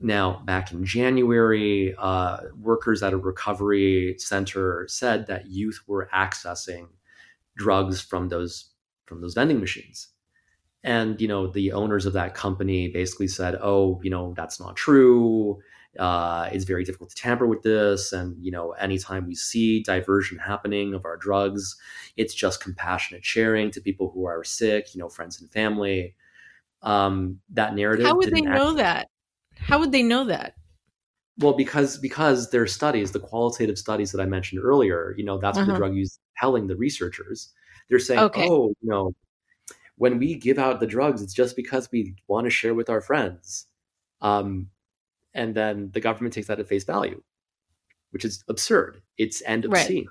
Now, 0.00 0.42
back 0.44 0.72
in 0.72 0.84
January, 0.84 1.94
uh, 1.98 2.38
workers 2.60 3.02
at 3.02 3.12
a 3.12 3.16
recovery 3.16 4.16
center 4.18 4.86
said 4.88 5.26
that 5.26 5.46
youth 5.46 5.80
were 5.86 6.08
accessing 6.14 6.88
drugs 7.56 8.00
from 8.00 8.28
those 8.28 8.70
from 9.06 9.20
those 9.20 9.34
vending 9.34 9.60
machines. 9.60 10.08
And 10.84 11.18
you 11.20 11.26
know, 11.26 11.46
the 11.46 11.72
owners 11.72 12.04
of 12.04 12.12
that 12.12 12.34
company 12.34 12.88
basically 12.88 13.28
said, 13.28 13.56
"Oh, 13.60 14.00
you 14.04 14.10
know, 14.10 14.34
that's 14.36 14.60
not 14.60 14.76
true. 14.76 15.58
Uh, 15.98 16.48
it's 16.52 16.64
very 16.64 16.84
difficult 16.84 17.10
to 17.10 17.16
tamper 17.16 17.46
with 17.46 17.62
this. 17.62 18.12
And 18.12 18.36
you 18.44 18.52
know, 18.52 18.72
anytime 18.72 19.26
we 19.26 19.34
see 19.34 19.82
diversion 19.82 20.38
happening 20.38 20.92
of 20.92 21.04
our 21.06 21.16
drugs, 21.16 21.76
it's 22.16 22.34
just 22.34 22.62
compassionate 22.62 23.24
sharing 23.24 23.70
to 23.70 23.80
people 23.80 24.10
who 24.10 24.26
are 24.26 24.44
sick, 24.44 24.94
you 24.94 25.00
know, 25.00 25.08
friends 25.08 25.40
and 25.40 25.50
family." 25.50 26.14
Um, 26.82 27.40
that 27.54 27.74
narrative. 27.74 28.04
How 28.06 28.14
would 28.16 28.30
they 28.30 28.42
know 28.42 28.50
actually, 28.50 28.76
that? 28.82 29.08
How 29.56 29.78
would 29.78 29.90
they 29.90 30.02
know 30.02 30.24
that? 30.24 30.54
Well, 31.38 31.54
because 31.54 31.98
because 31.98 32.50
their 32.50 32.66
studies, 32.66 33.12
the 33.12 33.20
qualitative 33.20 33.78
studies 33.78 34.12
that 34.12 34.20
I 34.20 34.26
mentioned 34.26 34.62
earlier, 34.62 35.14
you 35.16 35.24
know, 35.24 35.38
that's 35.38 35.56
uh-huh. 35.56 35.66
what 35.66 35.72
the 35.72 35.78
drug 35.78 35.96
use 35.96 36.18
telling 36.36 36.66
the 36.66 36.76
researchers. 36.76 37.52
They're 37.88 37.98
saying, 37.98 38.20
okay. 38.20 38.48
oh, 38.48 38.68
you 38.80 38.90
know, 38.90 39.14
when 39.96 40.18
we 40.18 40.34
give 40.34 40.58
out 40.58 40.80
the 40.80 40.86
drugs, 40.86 41.22
it's 41.22 41.34
just 41.34 41.56
because 41.56 41.88
we 41.92 42.14
want 42.26 42.46
to 42.46 42.50
share 42.50 42.74
with 42.74 42.90
our 42.90 43.00
friends. 43.00 43.66
Um, 44.20 44.70
and 45.34 45.54
then 45.54 45.90
the 45.92 46.00
government 46.00 46.34
takes 46.34 46.48
that 46.48 46.60
at 46.60 46.68
face 46.68 46.84
value, 46.84 47.22
which 48.10 48.24
is 48.24 48.44
absurd. 48.48 49.02
It's 49.18 49.40
and 49.42 49.64
obscene. 49.64 50.06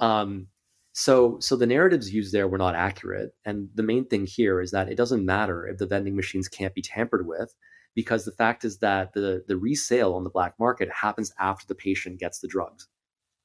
Right. 0.00 0.20
Um, 0.20 0.48
so, 0.92 1.38
so 1.40 1.54
the 1.56 1.66
narratives 1.66 2.12
used 2.12 2.32
there 2.32 2.48
were 2.48 2.58
not 2.58 2.74
accurate. 2.74 3.32
And 3.44 3.68
the 3.74 3.82
main 3.82 4.06
thing 4.06 4.26
here 4.26 4.60
is 4.60 4.70
that 4.72 4.88
it 4.88 4.96
doesn't 4.96 5.24
matter 5.24 5.66
if 5.66 5.78
the 5.78 5.86
vending 5.86 6.16
machines 6.16 6.48
can't 6.48 6.74
be 6.74 6.82
tampered 6.82 7.26
with, 7.26 7.54
because 7.94 8.24
the 8.24 8.32
fact 8.32 8.64
is 8.64 8.78
that 8.78 9.12
the 9.12 9.44
the 9.48 9.56
resale 9.56 10.14
on 10.14 10.24
the 10.24 10.30
black 10.30 10.54
market 10.58 10.88
happens 10.90 11.32
after 11.38 11.66
the 11.66 11.74
patient 11.74 12.20
gets 12.20 12.38
the 12.40 12.48
drugs. 12.48 12.88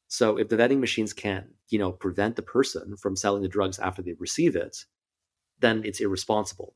So, 0.07 0.37
if 0.37 0.49
the 0.49 0.57
vending 0.57 0.79
machines 0.79 1.13
can't, 1.13 1.47
you 1.69 1.79
know, 1.79 1.91
prevent 1.91 2.35
the 2.35 2.41
person 2.43 2.97
from 2.97 3.15
selling 3.15 3.41
the 3.41 3.47
drugs 3.47 3.79
after 3.79 4.01
they 4.01 4.13
receive 4.19 4.55
it, 4.55 4.77
then 5.63 5.83
it's 5.85 6.01
irresponsible, 6.01 6.75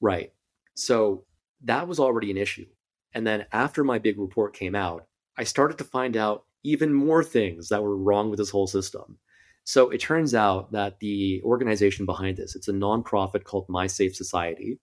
right? 0.00 0.32
So 0.74 1.24
that 1.62 1.88
was 1.88 2.00
already 2.00 2.30
an 2.30 2.36
issue. 2.36 2.66
And 3.14 3.26
then 3.26 3.46
after 3.52 3.84
my 3.84 3.98
big 3.98 4.18
report 4.18 4.54
came 4.54 4.74
out, 4.74 5.06
I 5.38 5.44
started 5.44 5.78
to 5.78 5.84
find 5.84 6.16
out 6.16 6.44
even 6.64 6.92
more 6.92 7.22
things 7.22 7.68
that 7.68 7.82
were 7.82 7.96
wrong 7.96 8.30
with 8.30 8.38
this 8.38 8.50
whole 8.50 8.66
system. 8.66 9.18
So 9.64 9.90
it 9.90 10.00
turns 10.00 10.34
out 10.34 10.72
that 10.72 10.98
the 10.98 11.40
organization 11.42 12.06
behind 12.06 12.36
this, 12.36 12.54
it's 12.54 12.68
a 12.68 12.72
nonprofit 12.72 13.44
called 13.44 13.66
My 13.68 13.86
Safe 13.86 14.14
Society. 14.14 14.78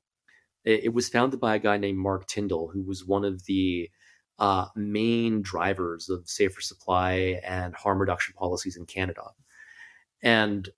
It, 0.63 0.93
was 0.93 1.09
founded 1.09 1.39
by 1.39 1.55
a 1.55 1.59
guy 1.59 1.77
named 1.77 1.97
Mark 1.97 2.27
Tyndall, 2.27 2.69
who 2.71 2.83
was 2.83 3.05
one 3.05 3.25
of 3.25 3.43
the 3.45 3.89
uh, 4.37 4.67
main 4.75 5.41
drivers 5.41 6.07
of 6.07 6.27
safer 6.29 6.61
supply 6.61 7.39
and 7.43 7.73
harm 7.75 7.99
reduction 7.99 8.35
policies 8.37 8.77
in 8.77 8.85
Canada. 8.85 9.23
And 10.21 10.69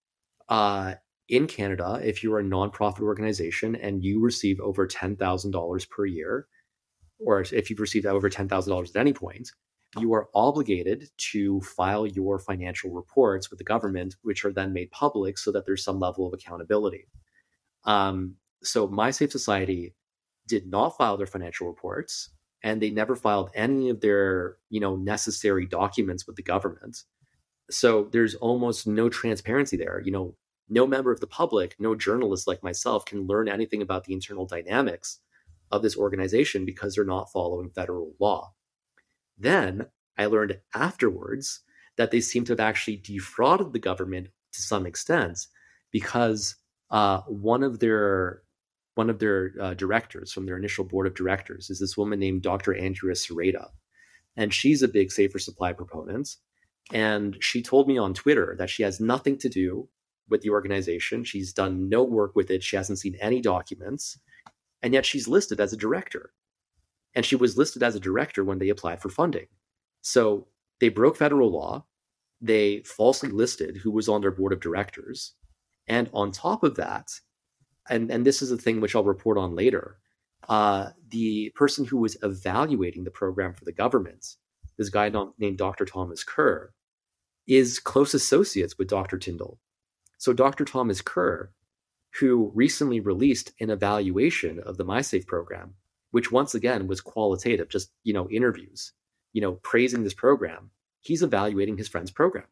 uh, 0.47 0.95
in 1.29 1.47
Canada, 1.47 1.99
if 2.03 2.23
you're 2.23 2.39
a 2.39 2.43
nonprofit 2.43 3.01
organization 3.01 3.75
and 3.75 4.03
you 4.03 4.19
receive 4.19 4.59
over 4.59 4.87
$10,000 4.87 5.89
per 5.89 6.05
year, 6.05 6.47
or 7.19 7.41
if 7.41 7.69
you've 7.69 7.79
received 7.79 8.05
over 8.05 8.29
$10,000 8.29 8.89
at 8.89 8.95
any 8.95 9.13
point, 9.13 9.49
you 9.99 10.13
are 10.13 10.27
obligated 10.33 11.09
to 11.17 11.61
file 11.61 12.05
your 12.07 12.39
financial 12.39 12.91
reports 12.91 13.49
with 13.49 13.59
the 13.59 13.63
government, 13.63 14.15
which 14.23 14.43
are 14.43 14.51
then 14.51 14.73
made 14.73 14.91
public 14.91 15.37
so 15.37 15.51
that 15.51 15.65
there's 15.65 15.83
some 15.83 15.99
level 15.99 16.27
of 16.27 16.33
accountability. 16.33 17.07
Um, 17.85 18.35
so, 18.63 18.87
My 18.87 19.11
Safe 19.11 19.31
Society 19.31 19.93
did 20.47 20.67
not 20.67 20.97
file 20.97 21.17
their 21.17 21.27
financial 21.27 21.67
reports, 21.67 22.29
and 22.63 22.81
they 22.81 22.89
never 22.89 23.15
filed 23.15 23.49
any 23.53 23.89
of 23.89 24.01
their, 24.01 24.57
you 24.69 24.79
know, 24.79 24.95
necessary 24.95 25.65
documents 25.65 26.25
with 26.25 26.37
the 26.37 26.43
government. 26.43 27.03
So 27.69 28.09
there's 28.11 28.35
almost 28.35 28.87
no 28.87 29.09
transparency 29.09 29.77
there. 29.77 30.01
You 30.03 30.11
know, 30.11 30.35
no 30.73 30.87
member 30.87 31.11
of 31.11 31.19
the 31.19 31.27
public, 31.27 31.75
no 31.79 31.93
journalist 31.93 32.47
like 32.47 32.63
myself 32.63 33.05
can 33.05 33.27
learn 33.27 33.47
anything 33.47 33.81
about 33.81 34.05
the 34.05 34.13
internal 34.13 34.45
dynamics 34.45 35.19
of 35.71 35.83
this 35.83 35.95
organization 35.95 36.65
because 36.65 36.95
they're 36.95 37.05
not 37.05 37.31
following 37.31 37.69
federal 37.69 38.13
law. 38.19 38.53
Then 39.37 39.85
I 40.17 40.25
learned 40.25 40.59
afterwards 40.73 41.61
that 41.97 42.09
they 42.09 42.21
seem 42.21 42.43
to 42.45 42.53
have 42.53 42.59
actually 42.59 42.97
defrauded 42.97 43.71
the 43.71 43.79
government 43.79 44.29
to 44.53 44.61
some 44.61 44.87
extent 44.87 45.45
because 45.91 46.55
uh, 46.89 47.21
one 47.27 47.63
of 47.63 47.79
their 47.79 48.41
one 48.95 49.09
of 49.09 49.17
their 49.17 49.53
uh, 49.59 49.73
directors 49.73 50.31
from 50.31 50.45
their 50.45 50.57
initial 50.57 50.83
board 50.83 51.07
of 51.07 51.15
directors 51.15 51.71
is 51.71 51.79
this 51.79 51.97
woman 51.97 52.19
named 52.19 52.43
Dr. 52.43 52.75
Andrea 52.75 53.15
Sereda, 53.15 53.69
and 54.37 54.53
she's 54.53 54.83
a 54.83 54.87
big 54.87 55.11
safer 55.11 55.39
supply 55.39 55.73
proponent. 55.73 56.35
And 56.91 57.37
she 57.39 57.63
told 57.63 57.87
me 57.87 57.97
on 57.97 58.13
Twitter 58.13 58.55
that 58.59 58.69
she 58.69 58.83
has 58.83 58.99
nothing 58.99 59.37
to 59.39 59.49
do 59.49 59.87
with 60.29 60.41
the 60.41 60.49
organization. 60.49 61.23
She's 61.23 61.53
done 61.53 61.89
no 61.89 62.03
work 62.03 62.35
with 62.35 62.49
it. 62.49 62.63
She 62.63 62.75
hasn't 62.75 62.99
seen 62.99 63.15
any 63.19 63.41
documents, 63.41 64.17
and 64.81 64.93
yet 64.93 65.05
she's 65.05 65.27
listed 65.27 65.59
as 65.59 65.73
a 65.73 65.77
director. 65.77 66.33
And 67.15 67.25
she 67.25 67.35
was 67.35 67.57
listed 67.57 67.83
as 67.83 67.95
a 67.95 67.99
director 67.99 68.43
when 68.43 68.59
they 68.59 68.69
applied 68.69 69.01
for 69.01 69.09
funding. 69.09 69.47
So 70.01 70.47
they 70.79 70.89
broke 70.89 71.15
federal 71.15 71.51
law. 71.51 71.85
They 72.41 72.79
falsely 72.79 73.29
listed 73.29 73.77
who 73.77 73.91
was 73.91 74.09
on 74.09 74.21
their 74.21 74.31
board 74.31 74.51
of 74.51 74.59
directors. 74.59 75.33
And 75.87 76.09
on 76.13 76.31
top 76.31 76.63
of 76.63 76.75
that, 76.75 77.11
and, 77.89 78.09
and 78.11 78.25
this 78.25 78.41
is 78.41 78.51
a 78.51 78.57
thing 78.57 78.81
which 78.81 78.95
I'll 78.95 79.03
report 79.03 79.37
on 79.37 79.55
later, 79.55 79.97
uh, 80.49 80.89
the 81.09 81.51
person 81.55 81.85
who 81.85 81.97
was 81.97 82.17
evaluating 82.21 83.03
the 83.03 83.11
program 83.11 83.53
for 83.53 83.65
the 83.65 83.71
government, 83.71 84.35
this 84.77 84.89
guy 84.89 85.11
named 85.37 85.57
Dr. 85.57 85.85
Thomas 85.85 86.23
Kerr, 86.23 86.73
is 87.47 87.79
close 87.79 88.13
associates 88.13 88.77
with 88.77 88.87
Dr. 88.87 89.17
Tyndall. 89.17 89.59
So 90.23 90.31
Dr. 90.31 90.63
Thomas 90.63 91.01
Kerr, 91.01 91.51
who 92.21 92.49
recently 92.55 93.01
released 93.01 93.51
an 93.59 93.69
evaluation 93.69 94.57
of 94.57 94.77
the 94.77 94.85
MySafe 94.85 95.27
program, 95.27 95.73
which 96.11 96.31
once 96.31 96.55
again 96.55 96.87
was 96.87 97.01
qualitative, 97.01 97.67
just 97.67 97.91
you 98.05 98.13
know 98.13 98.29
interviews, 98.29 98.93
you 99.33 99.41
know 99.41 99.55
praising 99.55 100.01
this 100.05 100.13
program, 100.13 100.71
he's 101.01 101.23
evaluating 101.23 101.77
his 101.77 101.89
friend's 101.89 102.09
program. 102.09 102.45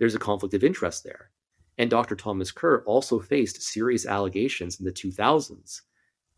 There's 0.00 0.16
a 0.16 0.18
conflict 0.18 0.52
of 0.52 0.64
interest 0.64 1.04
there. 1.04 1.30
And 1.78 1.88
Dr. 1.88 2.16
Thomas 2.16 2.50
Kerr 2.50 2.82
also 2.86 3.20
faced 3.20 3.62
serious 3.62 4.04
allegations 4.04 4.80
in 4.80 4.84
the 4.84 4.90
2000s 4.90 5.82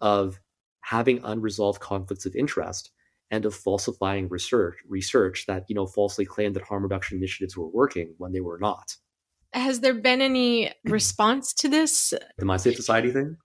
of 0.03 0.39
having 0.83 1.19
unresolved 1.25 1.81
conflicts 1.81 2.27
of 2.27 2.37
interest 2.37 2.91
and 3.31 3.47
of 3.47 3.55
falsifying 3.55 4.29
research 4.29 4.77
research 4.87 5.47
that 5.47 5.65
you 5.67 5.75
know 5.75 5.87
falsely 5.87 6.27
claimed 6.27 6.55
that 6.57 6.65
harm 6.65 6.83
reduction 6.83 7.17
initiatives 7.17 7.57
were 7.57 7.69
working 7.69 8.15
when 8.19 8.33
they 8.33 8.41
were 8.43 8.59
not 8.59 8.99
has 9.55 9.81
there 9.81 9.95
been 9.95 10.21
any 10.21 10.73
response 10.85 11.55
to 11.55 11.69
this? 11.69 12.13
The 12.39 12.45
My 12.45 12.57
Safe 12.57 12.77
Society 12.77 13.11
thing? 13.11 13.37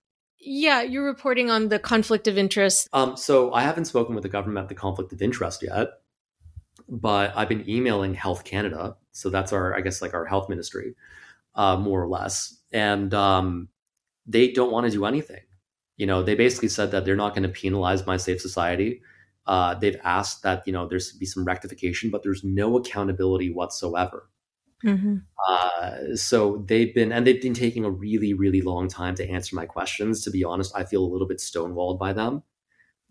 Yeah, 0.41 0.81
you're 0.81 1.05
reporting 1.05 1.49
on 1.49 1.67
the 1.67 1.79
conflict 1.79 2.27
of 2.27 2.37
interest. 2.37 2.87
Um, 2.93 3.17
so 3.17 3.53
I 3.53 3.61
haven't 3.61 3.85
spoken 3.85 4.15
with 4.15 4.23
the 4.23 4.29
government 4.29 4.57
about 4.57 4.69
the 4.69 4.75
conflict 4.75 5.11
of 5.11 5.21
interest 5.21 5.61
yet, 5.61 5.89
but 6.87 7.33
I've 7.35 7.49
been 7.49 7.69
emailing 7.69 8.13
Health 8.13 8.45
Canada. 8.45 8.95
So 9.11 9.29
that's 9.29 9.51
our, 9.51 9.75
I 9.75 9.81
guess, 9.81 10.01
like 10.01 10.13
our 10.13 10.25
health 10.25 10.47
ministry, 10.47 10.95
uh, 11.55 11.75
more 11.75 12.01
or 12.01 12.07
less. 12.07 12.57
And 12.71 13.13
um, 13.13 13.67
they 14.25 14.51
don't 14.51 14.71
want 14.71 14.85
to 14.85 14.91
do 14.91 15.05
anything. 15.05 15.41
You 15.97 16.05
know, 16.05 16.23
they 16.23 16.35
basically 16.35 16.69
said 16.69 16.91
that 16.91 17.03
they're 17.03 17.17
not 17.17 17.35
going 17.35 17.43
to 17.43 17.49
penalize 17.49 18.05
My 18.07 18.15
Safe 18.15 18.39
Society. 18.39 19.01
Uh, 19.45 19.73
they've 19.73 19.99
asked 20.03 20.43
that, 20.43 20.63
you 20.65 20.71
know, 20.71 20.87
there's 20.87 21.11
be 21.11 21.25
some 21.25 21.43
rectification, 21.43 22.09
but 22.09 22.23
there's 22.23 22.43
no 22.43 22.77
accountability 22.77 23.51
whatsoever. 23.51 24.29
Mm-hmm. 24.85 25.17
Uh, 25.47 26.15
so 26.15 26.63
they've 26.67 26.93
been, 26.93 27.11
and 27.11 27.25
they've 27.25 27.41
been 27.41 27.53
taking 27.53 27.85
a 27.85 27.89
really, 27.89 28.33
really 28.33 28.61
long 28.61 28.87
time 28.87 29.15
to 29.15 29.29
answer 29.29 29.55
my 29.55 29.65
questions. 29.65 30.23
To 30.23 30.31
be 30.31 30.43
honest, 30.43 30.75
I 30.75 30.83
feel 30.83 31.03
a 31.03 31.11
little 31.11 31.27
bit 31.27 31.39
stonewalled 31.39 31.99
by 31.99 32.13
them. 32.13 32.43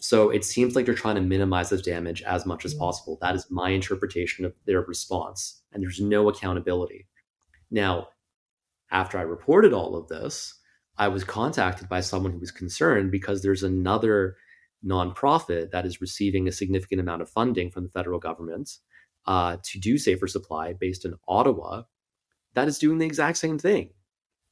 So 0.00 0.30
it 0.30 0.44
seems 0.44 0.76
like 0.76 0.86
they're 0.86 0.94
trying 0.94 1.16
to 1.16 1.20
minimize 1.20 1.70
the 1.70 1.78
damage 1.78 2.22
as 2.22 2.46
much 2.46 2.64
as 2.64 2.72
possible. 2.74 3.18
That 3.20 3.34
is 3.34 3.50
my 3.50 3.70
interpretation 3.70 4.44
of 4.44 4.54
their 4.64 4.82
response. 4.82 5.62
And 5.72 5.82
there's 5.82 6.00
no 6.00 6.28
accountability. 6.28 7.06
Now, 7.70 8.08
after 8.90 9.18
I 9.18 9.22
reported 9.22 9.72
all 9.72 9.96
of 9.96 10.08
this, 10.08 10.54
I 10.96 11.08
was 11.08 11.24
contacted 11.24 11.88
by 11.88 12.00
someone 12.00 12.32
who 12.32 12.38
was 12.38 12.50
concerned 12.50 13.10
because 13.10 13.42
there's 13.42 13.62
another 13.62 14.36
nonprofit 14.84 15.72
that 15.72 15.84
is 15.84 16.00
receiving 16.00 16.46
a 16.46 16.52
significant 16.52 17.00
amount 17.00 17.22
of 17.22 17.28
funding 17.28 17.70
from 17.70 17.84
the 17.84 17.90
federal 17.90 18.20
government 18.20 18.78
uh, 19.28 19.58
to 19.62 19.78
do 19.78 19.98
safer 19.98 20.26
supply 20.26 20.72
based 20.72 21.04
in 21.04 21.14
Ottawa 21.28 21.82
that 22.54 22.66
is 22.66 22.78
doing 22.78 22.98
the 22.98 23.06
exact 23.06 23.38
same 23.38 23.58
thing. 23.58 23.90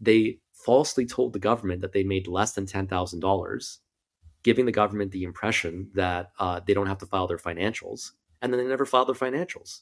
They 0.00 0.38
falsely 0.52 1.06
told 1.06 1.32
the 1.32 1.38
government 1.38 1.80
that 1.80 1.92
they 1.92 2.04
made 2.04 2.28
less 2.28 2.52
than 2.52 2.66
$10,000, 2.66 3.78
giving 4.44 4.66
the 4.66 4.72
government 4.72 5.10
the 5.10 5.24
impression 5.24 5.90
that 5.94 6.30
uh, 6.38 6.60
they 6.64 6.74
don't 6.74 6.86
have 6.86 6.98
to 6.98 7.06
file 7.06 7.26
their 7.26 7.38
financials. 7.38 8.12
And 8.40 8.52
then 8.52 8.60
they 8.60 8.68
never 8.68 8.84
filed 8.84 9.08
their 9.08 9.14
financials, 9.14 9.80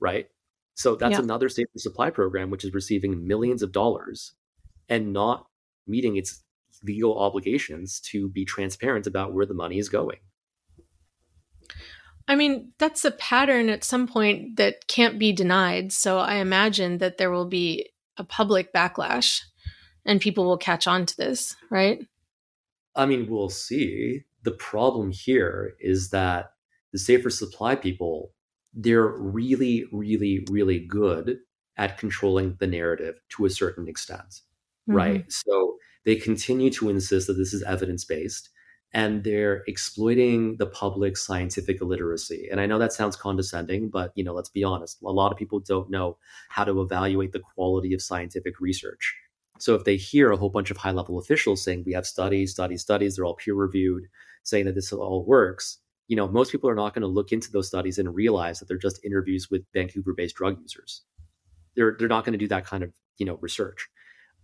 right? 0.00 0.28
So 0.74 0.96
that's 0.96 1.12
yeah. 1.12 1.20
another 1.20 1.48
safer 1.48 1.78
supply 1.78 2.10
program, 2.10 2.50
which 2.50 2.64
is 2.64 2.74
receiving 2.74 3.26
millions 3.26 3.62
of 3.62 3.72
dollars 3.72 4.32
and 4.88 5.12
not 5.12 5.46
meeting 5.86 6.16
its 6.16 6.42
legal 6.82 7.18
obligations 7.18 8.00
to 8.00 8.28
be 8.28 8.44
transparent 8.44 9.06
about 9.06 9.32
where 9.32 9.46
the 9.46 9.54
money 9.54 9.78
is 9.78 9.88
going. 9.88 10.18
I 12.28 12.36
mean, 12.36 12.72
that's 12.78 13.06
a 13.06 13.10
pattern 13.10 13.70
at 13.70 13.82
some 13.82 14.06
point 14.06 14.56
that 14.56 14.86
can't 14.86 15.18
be 15.18 15.32
denied. 15.32 15.92
So 15.92 16.18
I 16.18 16.34
imagine 16.34 16.98
that 16.98 17.16
there 17.16 17.30
will 17.30 17.46
be 17.46 17.88
a 18.18 18.24
public 18.24 18.72
backlash 18.72 19.40
and 20.04 20.20
people 20.20 20.44
will 20.44 20.58
catch 20.58 20.86
on 20.86 21.06
to 21.06 21.16
this, 21.16 21.56
right? 21.70 22.06
I 22.94 23.06
mean, 23.06 23.28
we'll 23.30 23.48
see. 23.48 24.24
The 24.42 24.50
problem 24.52 25.10
here 25.10 25.74
is 25.80 26.10
that 26.10 26.52
the 26.92 26.98
safer 26.98 27.30
supply 27.30 27.74
people, 27.74 28.32
they're 28.74 29.06
really, 29.06 29.86
really, 29.90 30.44
really 30.50 30.80
good 30.80 31.38
at 31.78 31.96
controlling 31.96 32.56
the 32.58 32.66
narrative 32.66 33.20
to 33.30 33.46
a 33.46 33.50
certain 33.50 33.88
extent, 33.88 34.40
mm-hmm. 34.88 34.94
right? 34.94 35.32
So 35.32 35.76
they 36.04 36.16
continue 36.16 36.70
to 36.72 36.90
insist 36.90 37.26
that 37.28 37.34
this 37.34 37.54
is 37.54 37.62
evidence 37.62 38.04
based 38.04 38.50
and 38.94 39.22
they're 39.22 39.64
exploiting 39.66 40.56
the 40.56 40.66
public 40.66 41.16
scientific 41.16 41.80
illiteracy. 41.82 42.48
And 42.50 42.60
I 42.60 42.66
know 42.66 42.78
that 42.78 42.92
sounds 42.92 43.16
condescending, 43.16 43.90
but 43.90 44.12
you 44.14 44.24
know, 44.24 44.32
let's 44.32 44.48
be 44.48 44.64
honest. 44.64 45.02
A 45.02 45.12
lot 45.12 45.30
of 45.32 45.38
people 45.38 45.60
don't 45.60 45.90
know 45.90 46.16
how 46.48 46.64
to 46.64 46.80
evaluate 46.80 47.32
the 47.32 47.40
quality 47.40 47.92
of 47.92 48.00
scientific 48.00 48.60
research. 48.60 49.14
So 49.58 49.74
if 49.74 49.84
they 49.84 49.96
hear 49.96 50.30
a 50.30 50.36
whole 50.36 50.50
bunch 50.50 50.70
of 50.70 50.76
high 50.76 50.92
level 50.92 51.18
officials 51.18 51.62
saying 51.62 51.82
we 51.84 51.92
have 51.92 52.06
studies, 52.06 52.52
studies, 52.52 52.82
studies, 52.82 53.16
they're 53.16 53.24
all 53.24 53.34
peer 53.34 53.54
reviewed, 53.54 54.04
saying 54.42 54.64
that 54.66 54.74
this 54.74 54.92
all 54.92 55.24
works, 55.26 55.78
you 56.06 56.16
know, 56.16 56.28
most 56.28 56.52
people 56.52 56.70
are 56.70 56.74
not 56.74 56.94
going 56.94 57.02
to 57.02 57.08
look 57.08 57.32
into 57.32 57.50
those 57.50 57.68
studies 57.68 57.98
and 57.98 58.14
realize 58.14 58.58
that 58.58 58.68
they're 58.68 58.78
just 58.78 59.04
interviews 59.04 59.50
with 59.50 59.62
Vancouver 59.74 60.14
based 60.14 60.36
drug 60.36 60.58
users. 60.60 61.02
They're 61.76 61.96
they're 61.98 62.08
not 62.08 62.24
going 62.24 62.32
to 62.32 62.38
do 62.38 62.48
that 62.48 62.64
kind 62.64 62.82
of, 62.82 62.92
you 63.18 63.26
know, 63.26 63.36
research. 63.42 63.88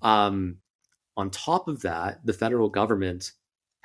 Um, 0.03 0.59
on 1.17 1.31
top 1.31 1.69
of 1.69 1.81
that, 1.83 2.27
the 2.27 2.33
federal 2.33 2.69
government 2.69 3.33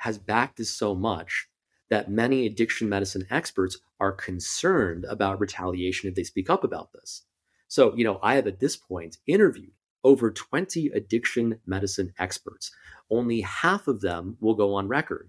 has 0.00 0.16
backed 0.16 0.56
this 0.56 0.70
so 0.70 0.94
much 0.94 1.46
that 1.90 2.10
many 2.10 2.46
addiction 2.46 2.88
medicine 2.88 3.26
experts 3.30 3.76
are 4.00 4.12
concerned 4.12 5.04
about 5.04 5.40
retaliation 5.40 6.08
if 6.08 6.14
they 6.14 6.22
speak 6.22 6.48
up 6.48 6.64
about 6.64 6.90
this. 6.92 7.24
So, 7.68 7.94
you 7.94 8.04
know, 8.04 8.18
I 8.22 8.36
have 8.36 8.46
at 8.46 8.60
this 8.60 8.76
point 8.76 9.18
interviewed 9.26 9.72
over 10.02 10.30
20 10.30 10.88
addiction 10.88 11.60
medicine 11.66 12.14
experts. 12.18 12.70
Only 13.10 13.42
half 13.42 13.88
of 13.88 14.00
them 14.00 14.38
will 14.40 14.54
go 14.54 14.72
on 14.74 14.88
record. 14.88 15.28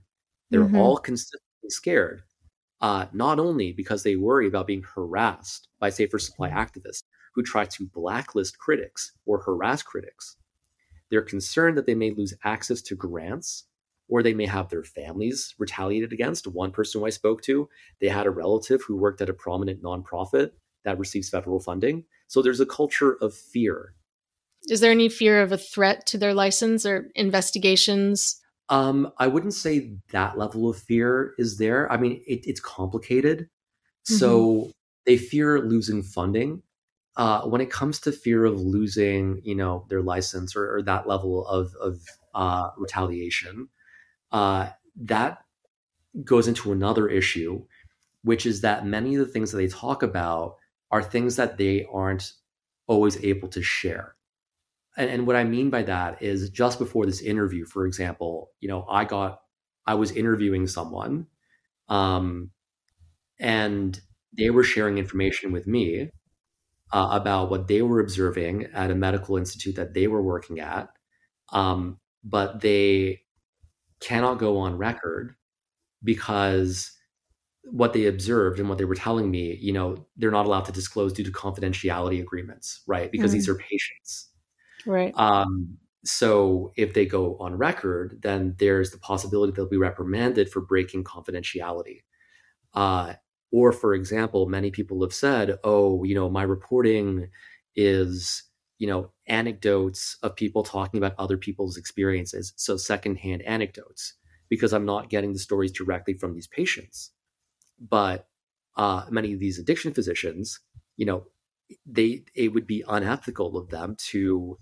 They're 0.49 0.61
mm-hmm. 0.61 0.77
all 0.77 0.97
consistently 0.97 1.69
scared, 1.69 2.23
uh, 2.79 3.07
not 3.11 3.39
only 3.39 3.73
because 3.73 4.03
they 4.03 4.15
worry 4.15 4.47
about 4.47 4.67
being 4.67 4.83
harassed 4.83 5.67
by 5.79 5.89
safer 5.89 6.17
supply 6.17 6.49
mm-hmm. 6.49 6.59
activists 6.59 7.03
who 7.35 7.43
try 7.43 7.65
to 7.65 7.87
blacklist 7.87 8.57
critics 8.57 9.11
or 9.25 9.41
harass 9.41 9.83
critics. 9.83 10.37
They're 11.09 11.21
concerned 11.21 11.77
that 11.77 11.85
they 11.85 11.95
may 11.95 12.11
lose 12.11 12.33
access 12.45 12.81
to 12.83 12.95
grants 12.95 13.65
or 14.11 14.21
they 14.21 14.33
may 14.33 14.45
have 14.45 14.69
their 14.69 14.83
families 14.83 15.55
retaliated 15.57 16.11
against. 16.11 16.45
One 16.45 16.71
person 16.71 16.99
who 16.99 17.07
I 17.07 17.11
spoke 17.11 17.41
to, 17.43 17.69
they 18.01 18.09
had 18.09 18.27
a 18.27 18.31
relative 18.31 18.83
who 18.83 18.97
worked 18.97 19.21
at 19.21 19.29
a 19.29 19.33
prominent 19.33 19.81
nonprofit 19.81 20.51
that 20.83 20.99
receives 20.99 21.29
federal 21.29 21.61
funding. 21.61 22.03
So 22.27 22.41
there's 22.41 22.59
a 22.59 22.65
culture 22.65 23.13
of 23.21 23.33
fear. 23.33 23.95
Is 24.67 24.81
there 24.81 24.91
any 24.91 25.07
fear 25.07 25.41
of 25.41 25.53
a 25.53 25.57
threat 25.57 26.05
to 26.07 26.17
their 26.17 26.33
license 26.33 26.85
or 26.85 27.09
investigations? 27.15 28.39
Um, 28.67 29.11
I 29.17 29.27
wouldn't 29.27 29.53
say 29.53 29.93
that 30.11 30.37
level 30.37 30.69
of 30.69 30.77
fear 30.77 31.33
is 31.37 31.57
there. 31.57 31.89
I 31.91 31.97
mean, 31.97 32.21
it, 32.27 32.41
it's 32.45 32.59
complicated. 32.59 33.39
Mm-hmm. 33.39 34.15
So 34.15 34.71
they 35.05 35.17
fear 35.17 35.61
losing 35.61 36.03
funding. 36.03 36.63
Uh, 37.15 37.41
when 37.43 37.61
it 37.61 37.69
comes 37.69 37.99
to 38.01 38.11
fear 38.11 38.45
of 38.45 38.59
losing, 38.59 39.41
you 39.43 39.55
know, 39.55 39.85
their 39.89 40.01
license 40.01 40.55
or, 40.55 40.75
or 40.75 40.81
that 40.81 41.07
level 41.07 41.45
of, 41.47 41.73
of 41.81 41.99
uh, 42.33 42.69
retaliation, 42.77 43.67
uh, 44.31 44.69
that 44.95 45.43
goes 46.23 46.47
into 46.47 46.71
another 46.71 47.07
issue, 47.07 47.63
which 48.23 48.45
is 48.45 48.61
that 48.61 48.85
many 48.85 49.15
of 49.15 49.25
the 49.25 49.31
things 49.31 49.51
that 49.51 49.57
they 49.57 49.67
talk 49.67 50.03
about 50.03 50.57
are 50.89 51.01
things 51.01 51.37
that 51.37 51.57
they 51.57 51.85
aren't 51.91 52.33
always 52.87 53.23
able 53.23 53.47
to 53.49 53.61
share. 53.61 54.15
And, 54.97 55.09
and 55.09 55.27
what 55.27 55.35
I 55.35 55.43
mean 55.43 55.69
by 55.69 55.83
that 55.83 56.21
is 56.21 56.49
just 56.49 56.79
before 56.79 57.05
this 57.05 57.21
interview, 57.21 57.65
for 57.65 57.85
example, 57.85 58.51
you 58.59 58.67
know, 58.67 58.85
I 58.89 59.05
got, 59.05 59.41
I 59.85 59.95
was 59.95 60.11
interviewing 60.11 60.67
someone, 60.67 61.27
um, 61.87 62.51
and 63.39 63.99
they 64.37 64.49
were 64.49 64.63
sharing 64.63 64.97
information 64.97 65.51
with 65.51 65.65
me 65.65 66.11
uh, 66.91 67.09
about 67.11 67.49
what 67.49 67.67
they 67.67 67.81
were 67.81 67.99
observing 67.99 68.67
at 68.73 68.91
a 68.91 68.95
medical 68.95 69.37
institute 69.37 69.75
that 69.77 69.93
they 69.93 70.07
were 70.07 70.21
working 70.21 70.59
at. 70.59 70.89
Um, 71.51 71.99
but 72.23 72.61
they 72.61 73.21
cannot 74.01 74.39
go 74.39 74.57
on 74.57 74.77
record 74.77 75.35
because 76.03 76.91
what 77.63 77.93
they 77.93 78.07
observed 78.07 78.59
and 78.59 78.67
what 78.67 78.77
they 78.77 78.85
were 78.85 78.95
telling 78.95 79.29
me, 79.29 79.55
you 79.61 79.71
know, 79.71 80.05
they're 80.17 80.31
not 80.31 80.45
allowed 80.45 80.65
to 80.65 80.71
disclose 80.71 81.13
due 81.13 81.23
to 81.23 81.31
confidentiality 81.31 82.19
agreements, 82.19 82.81
right? 82.87 83.11
Because 83.11 83.31
mm. 83.31 83.35
these 83.35 83.47
are 83.47 83.55
patients. 83.55 84.29
Right. 84.85 85.13
Um, 85.15 85.77
so 86.03 86.71
if 86.75 86.93
they 86.93 87.05
go 87.05 87.37
on 87.37 87.55
record, 87.55 88.19
then 88.23 88.55
there's 88.57 88.89
the 88.89 88.97
possibility 88.97 89.53
they'll 89.53 89.69
be 89.69 89.77
reprimanded 89.77 90.49
for 90.49 90.61
breaking 90.61 91.03
confidentiality. 91.03 91.99
Uh, 92.73 93.13
or, 93.51 93.71
for 93.71 93.93
example, 93.93 94.47
many 94.47 94.71
people 94.71 95.01
have 95.01 95.13
said, 95.13 95.59
oh, 95.63 96.03
you 96.03 96.15
know, 96.15 96.29
my 96.29 96.43
reporting 96.43 97.29
is 97.75 98.43
you 98.81 98.87
know, 98.87 99.11
anecdotes 99.27 100.17
of 100.23 100.35
people 100.35 100.63
talking 100.63 100.97
about 100.97 101.13
other 101.19 101.37
people's 101.37 101.77
experiences. 101.77 102.51
So 102.55 102.77
secondhand 102.77 103.43
anecdotes, 103.43 104.15
because 104.49 104.73
I'm 104.73 104.87
not 104.87 105.11
getting 105.11 105.33
the 105.33 105.39
stories 105.39 105.71
directly 105.71 106.15
from 106.15 106.33
these 106.33 106.47
patients. 106.47 107.11
But 107.79 108.27
uh, 108.75 109.05
many 109.11 109.33
of 109.33 109.39
these 109.39 109.59
addiction 109.59 109.93
physicians, 109.93 110.59
you 110.97 111.05
know, 111.05 111.27
they 111.85 112.25
it 112.33 112.55
would 112.55 112.65
be 112.65 112.83
unethical 112.87 113.55
of 113.55 113.69
them 113.69 113.97
to 114.09 114.57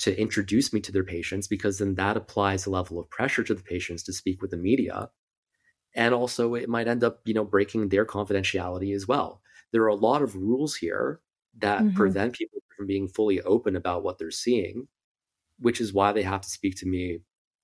to 0.00 0.20
introduce 0.20 0.74
me 0.74 0.80
to 0.80 0.92
their 0.92 1.02
patients 1.04 1.48
because 1.48 1.78
then 1.78 1.94
that 1.94 2.18
applies 2.18 2.66
a 2.66 2.70
level 2.70 3.00
of 3.00 3.08
pressure 3.08 3.42
to 3.42 3.54
the 3.54 3.62
patients 3.62 4.02
to 4.02 4.12
speak 4.12 4.42
with 4.42 4.50
the 4.50 4.58
media 4.58 5.08
and 5.94 6.14
also 6.14 6.54
it 6.54 6.68
might 6.68 6.88
end 6.88 7.04
up 7.04 7.20
you 7.24 7.34
know 7.34 7.44
breaking 7.44 7.88
their 7.88 8.04
confidentiality 8.06 8.94
as 8.94 9.08
well 9.08 9.40
there 9.72 9.82
are 9.82 9.88
a 9.88 9.94
lot 9.94 10.22
of 10.22 10.36
rules 10.36 10.76
here 10.76 11.20
that 11.58 11.82
mm-hmm. 11.82 11.96
prevent 11.96 12.34
people 12.34 12.62
from 12.76 12.86
being 12.86 13.08
fully 13.08 13.40
open 13.42 13.76
about 13.76 14.02
what 14.02 14.18
they're 14.18 14.30
seeing, 14.30 14.88
which 15.58 15.80
is 15.80 15.92
why 15.92 16.12
they 16.12 16.22
have 16.22 16.40
to 16.40 16.48
speak 16.48 16.76
to 16.76 16.86
me 16.86 17.20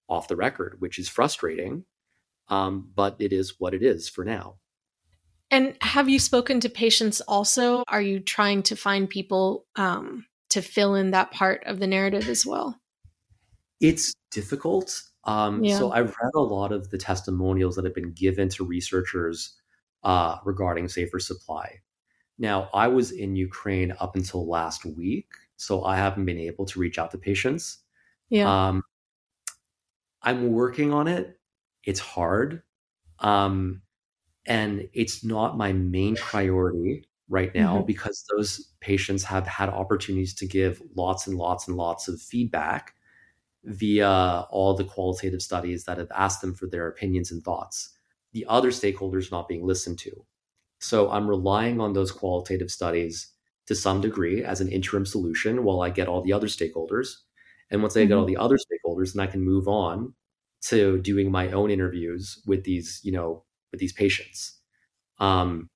off 0.08 0.28
the 0.28 0.36
record, 0.36 0.76
which 0.78 0.98
is 0.98 1.08
frustrating. 1.08 1.84
Um, 2.48 2.90
but 2.94 3.16
it 3.18 3.32
is 3.32 3.54
what 3.58 3.74
it 3.74 3.82
is 3.82 4.08
for 4.08 4.24
now. 4.24 4.56
And 5.50 5.76
have 5.80 6.08
you 6.08 6.18
spoken 6.18 6.60
to 6.60 6.68
patients 6.68 7.20
also? 7.22 7.82
Are 7.88 8.02
you 8.02 8.20
trying 8.20 8.62
to 8.64 8.76
find 8.76 9.08
people 9.08 9.66
um, 9.76 10.26
to 10.50 10.60
fill 10.60 10.94
in 10.94 11.12
that 11.12 11.30
part 11.30 11.64
of 11.66 11.78
the 11.78 11.86
narrative 11.86 12.28
as 12.28 12.44
well? 12.44 12.80
It's 13.80 14.14
difficult. 14.30 15.02
Um, 15.24 15.64
yeah. 15.64 15.78
So 15.78 15.92
I've 15.92 16.14
read 16.22 16.32
a 16.34 16.40
lot 16.40 16.72
of 16.72 16.90
the 16.90 16.98
testimonials 16.98 17.76
that 17.76 17.84
have 17.84 17.94
been 17.94 18.12
given 18.12 18.48
to 18.50 18.64
researchers 18.64 19.54
uh, 20.02 20.38
regarding 20.44 20.88
safer 20.88 21.18
supply. 21.18 21.80
Now, 22.38 22.68
I 22.74 22.88
was 22.88 23.12
in 23.12 23.36
Ukraine 23.36 23.94
up 23.98 24.14
until 24.16 24.46
last 24.46 24.84
week, 24.84 25.28
so 25.56 25.84
I 25.84 25.96
haven't 25.96 26.26
been 26.26 26.38
able 26.38 26.66
to 26.66 26.78
reach 26.78 26.98
out 26.98 27.10
to 27.12 27.18
patients. 27.18 27.78
Yeah. 28.28 28.68
Um, 28.68 28.82
I'm 30.22 30.52
working 30.52 30.92
on 30.92 31.08
it. 31.08 31.38
It's 31.84 32.00
hard. 32.00 32.62
Um, 33.20 33.82
and 34.46 34.88
it's 34.92 35.24
not 35.24 35.56
my 35.56 35.72
main 35.72 36.16
priority 36.16 37.08
right 37.28 37.54
now 37.54 37.78
mm-hmm. 37.78 37.86
because 37.86 38.24
those 38.36 38.72
patients 38.80 39.24
have 39.24 39.46
had 39.46 39.68
opportunities 39.68 40.34
to 40.34 40.46
give 40.46 40.82
lots 40.94 41.26
and 41.26 41.36
lots 41.36 41.66
and 41.66 41.76
lots 41.76 42.06
of 42.08 42.20
feedback 42.20 42.94
via 43.64 44.46
all 44.50 44.74
the 44.74 44.84
qualitative 44.84 45.42
studies 45.42 45.84
that 45.84 45.98
have 45.98 46.10
asked 46.14 46.40
them 46.40 46.54
for 46.54 46.66
their 46.66 46.86
opinions 46.86 47.32
and 47.32 47.42
thoughts. 47.42 47.90
The 48.32 48.46
other 48.48 48.70
stakeholders 48.70 49.32
not 49.32 49.48
being 49.48 49.66
listened 49.66 49.98
to. 50.00 50.24
So 50.78 51.10
I'm 51.10 51.28
relying 51.28 51.80
on 51.80 51.92
those 51.92 52.12
qualitative 52.12 52.70
studies 52.70 53.32
to 53.66 53.74
some 53.74 54.00
degree 54.00 54.44
as 54.44 54.60
an 54.60 54.68
interim 54.68 55.06
solution 55.06 55.64
while 55.64 55.80
I 55.80 55.90
get 55.90 56.08
all 56.08 56.22
the 56.22 56.32
other 56.32 56.46
stakeholders. 56.46 57.16
And 57.70 57.82
once 57.82 57.96
I 57.96 58.00
mm-hmm. 58.00 58.08
get 58.08 58.16
all 58.16 58.24
the 58.24 58.36
other 58.36 58.56
stakeholders, 58.56 59.14
then 59.14 59.26
I 59.26 59.30
can 59.30 59.42
move 59.42 59.68
on 59.68 60.14
to 60.62 60.98
doing 61.00 61.30
my 61.30 61.50
own 61.50 61.70
interviews 61.70 62.42
with 62.46 62.64
these, 62.64 63.00
you 63.02 63.12
know, 63.12 63.44
with 63.70 63.80
these 63.80 63.92
patients. 63.92 64.58
Um, 65.18 65.68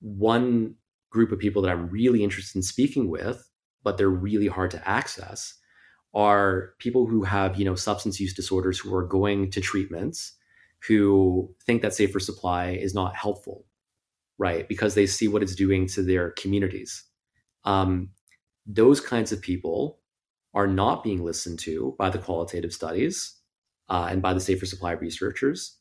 one 0.00 0.74
group 1.10 1.32
of 1.32 1.38
people 1.38 1.62
that 1.62 1.70
I'm 1.70 1.88
really 1.88 2.22
interested 2.22 2.56
in 2.56 2.62
speaking 2.62 3.08
with, 3.08 3.48
but 3.82 3.96
they're 3.96 4.10
really 4.10 4.48
hard 4.48 4.70
to 4.72 4.88
access, 4.88 5.54
are 6.14 6.74
people 6.78 7.06
who 7.06 7.22
have, 7.24 7.56
you 7.56 7.64
know, 7.64 7.74
substance 7.74 8.20
use 8.20 8.34
disorders 8.34 8.78
who 8.78 8.94
are 8.94 9.06
going 9.06 9.50
to 9.50 9.60
treatments, 9.60 10.32
who 10.86 11.50
think 11.64 11.82
that 11.82 11.94
safer 11.94 12.20
supply 12.20 12.70
is 12.70 12.94
not 12.94 13.16
helpful 13.16 13.64
right? 14.38 14.68
Because 14.68 14.94
they 14.94 15.06
see 15.06 15.28
what 15.28 15.42
it's 15.42 15.54
doing 15.54 15.86
to 15.88 16.02
their 16.02 16.30
communities. 16.32 17.04
Um, 17.64 18.10
those 18.66 19.00
kinds 19.00 19.32
of 19.32 19.40
people 19.42 20.00
are 20.54 20.66
not 20.66 21.04
being 21.04 21.24
listened 21.24 21.58
to 21.60 21.94
by 21.98 22.10
the 22.10 22.18
qualitative 22.18 22.72
studies 22.72 23.36
uh, 23.88 24.08
and 24.10 24.22
by 24.22 24.32
the 24.34 24.40
safer 24.40 24.66
supply 24.66 24.92
researchers. 24.92 25.78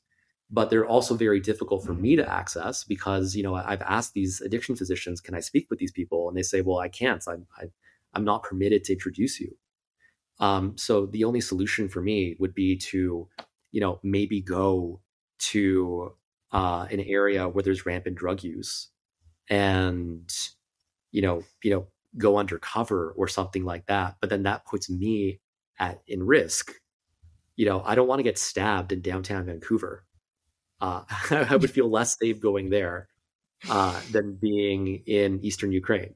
but 0.51 0.69
they're 0.69 0.85
also 0.87 1.15
very 1.15 1.39
difficult 1.39 1.83
for 1.85 1.93
me 1.93 2.15
to 2.15 2.31
access 2.31 2.83
because 2.83 3.35
you 3.35 3.43
know 3.43 3.55
I've 3.55 3.81
asked 3.81 4.13
these 4.13 4.41
addiction 4.41 4.75
physicians, 4.75 5.21
can 5.21 5.35
I 5.35 5.39
speak 5.41 5.67
with 5.69 5.79
these 5.79 5.91
people, 5.91 6.27
and 6.29 6.37
they 6.37 6.43
say, 6.43 6.61
well, 6.61 6.79
I 6.79 6.89
can't. 6.89 7.23
I'm 7.27 7.47
I, 7.57 7.65
i 8.13 8.19
am 8.19 8.25
not 8.25 8.43
permitted 8.43 8.83
to 8.85 8.93
introduce 8.93 9.39
you. 9.39 9.57
Um, 10.39 10.77
so 10.77 11.05
the 11.07 11.23
only 11.23 11.41
solution 11.41 11.89
for 11.89 12.01
me 12.01 12.35
would 12.39 12.53
be 12.53 12.77
to, 12.77 13.27
you 13.71 13.81
know, 13.81 13.99
maybe 14.03 14.41
go 14.41 15.01
to 15.51 16.13
uh, 16.51 16.87
an 16.91 17.01
area 17.01 17.47
where 17.47 17.63
there's 17.63 17.85
rampant 17.85 18.15
drug 18.15 18.43
use, 18.43 18.89
and 19.49 20.31
you 21.11 21.21
know, 21.21 21.43
you 21.63 21.71
know, 21.71 21.87
go 22.17 22.37
undercover 22.37 23.13
or 23.17 23.27
something 23.27 23.65
like 23.65 23.85
that. 23.87 24.15
But 24.21 24.29
then 24.29 24.43
that 24.43 24.65
puts 24.65 24.89
me 24.89 25.39
at 25.79 26.01
in 26.07 26.23
risk. 26.25 26.73
You 27.55 27.65
know, 27.65 27.81
I 27.85 27.95
don't 27.95 28.07
want 28.07 28.19
to 28.19 28.23
get 28.23 28.37
stabbed 28.37 28.91
in 28.91 29.01
downtown 29.01 29.45
Vancouver 29.45 30.05
uh, 30.81 31.03
I 31.49 31.55
would 31.55 31.71
feel 31.71 31.89
less 31.89 32.17
safe 32.17 32.39
going 32.39 32.69
there 32.69 33.07
uh, 33.69 33.99
than 34.11 34.35
being 34.35 35.03
in 35.05 35.39
eastern 35.43 35.71
Ukraine. 35.71 36.15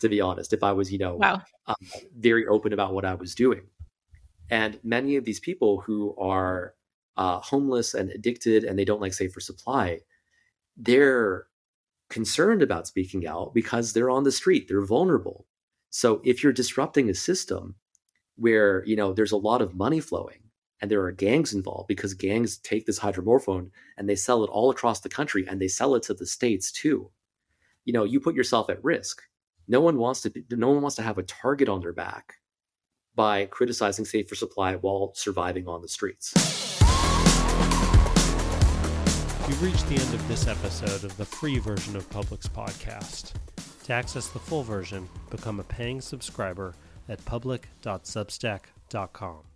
To 0.00 0.08
be 0.08 0.20
honest, 0.20 0.54
if 0.54 0.62
I 0.62 0.72
was, 0.72 0.90
you 0.90 0.98
know, 0.98 1.16
wow. 1.16 1.42
um, 1.66 1.74
very 2.16 2.46
open 2.46 2.72
about 2.72 2.94
what 2.94 3.04
I 3.04 3.14
was 3.14 3.34
doing, 3.34 3.60
and 4.50 4.80
many 4.82 5.16
of 5.16 5.26
these 5.26 5.40
people 5.40 5.80
who 5.80 6.16
are 6.16 6.74
uh, 7.16 7.40
homeless 7.40 7.94
and 7.94 8.10
addicted 8.10 8.64
and 8.64 8.78
they 8.78 8.84
don't 8.84 9.00
like 9.00 9.14
safer 9.14 9.40
supply, 9.40 10.00
they're 10.76 11.46
concerned 12.08 12.62
about 12.62 12.86
speaking 12.86 13.26
out 13.26 13.54
because 13.54 13.92
they're 13.92 14.10
on 14.10 14.24
the 14.24 14.32
street, 14.32 14.66
they're 14.68 14.84
vulnerable. 14.84 15.46
So 15.90 16.20
if 16.24 16.42
you're 16.42 16.52
disrupting 16.52 17.08
a 17.10 17.14
system 17.14 17.76
where 18.40 18.82
you 18.86 18.96
know 18.96 19.12
there's 19.12 19.32
a 19.32 19.36
lot 19.36 19.60
of 19.60 19.74
money 19.74 20.00
flowing 20.00 20.40
and 20.80 20.90
there 20.90 21.02
are 21.02 21.12
gangs 21.12 21.52
involved 21.52 21.88
because 21.88 22.14
gangs 22.14 22.56
take 22.58 22.86
this 22.86 22.98
hydromorphone 22.98 23.70
and 23.98 24.08
they 24.08 24.16
sell 24.16 24.42
it 24.42 24.50
all 24.50 24.70
across 24.70 25.00
the 25.00 25.08
country 25.08 25.46
and 25.46 25.60
they 25.60 25.68
sell 25.68 25.94
it 25.94 26.02
to 26.02 26.14
the 26.14 26.26
states 26.26 26.72
too 26.72 27.10
you 27.84 27.92
know 27.92 28.04
you 28.04 28.18
put 28.18 28.34
yourself 28.34 28.70
at 28.70 28.82
risk 28.82 29.22
no 29.68 29.80
one 29.80 29.98
wants 29.98 30.22
to 30.22 30.32
no 30.52 30.70
one 30.70 30.80
wants 30.80 30.96
to 30.96 31.02
have 31.02 31.18
a 31.18 31.22
target 31.22 31.68
on 31.68 31.80
their 31.80 31.92
back 31.92 32.34
by 33.14 33.44
criticizing 33.46 34.06
safer 34.06 34.34
supply 34.34 34.74
while 34.76 35.12
surviving 35.14 35.68
on 35.68 35.82
the 35.82 35.88
streets 35.88 36.59
We've 39.50 39.62
reached 39.62 39.88
the 39.88 39.96
end 39.96 40.14
of 40.14 40.28
this 40.28 40.46
episode 40.46 41.02
of 41.02 41.16
the 41.16 41.24
free 41.24 41.58
version 41.58 41.96
of 41.96 42.08
Public's 42.08 42.46
podcast. 42.46 43.32
To 43.82 43.92
access 43.92 44.28
the 44.28 44.38
full 44.38 44.62
version, 44.62 45.08
become 45.28 45.58
a 45.58 45.64
paying 45.64 46.00
subscriber 46.00 46.76
at 47.08 47.24
public.substack.com. 47.24 49.49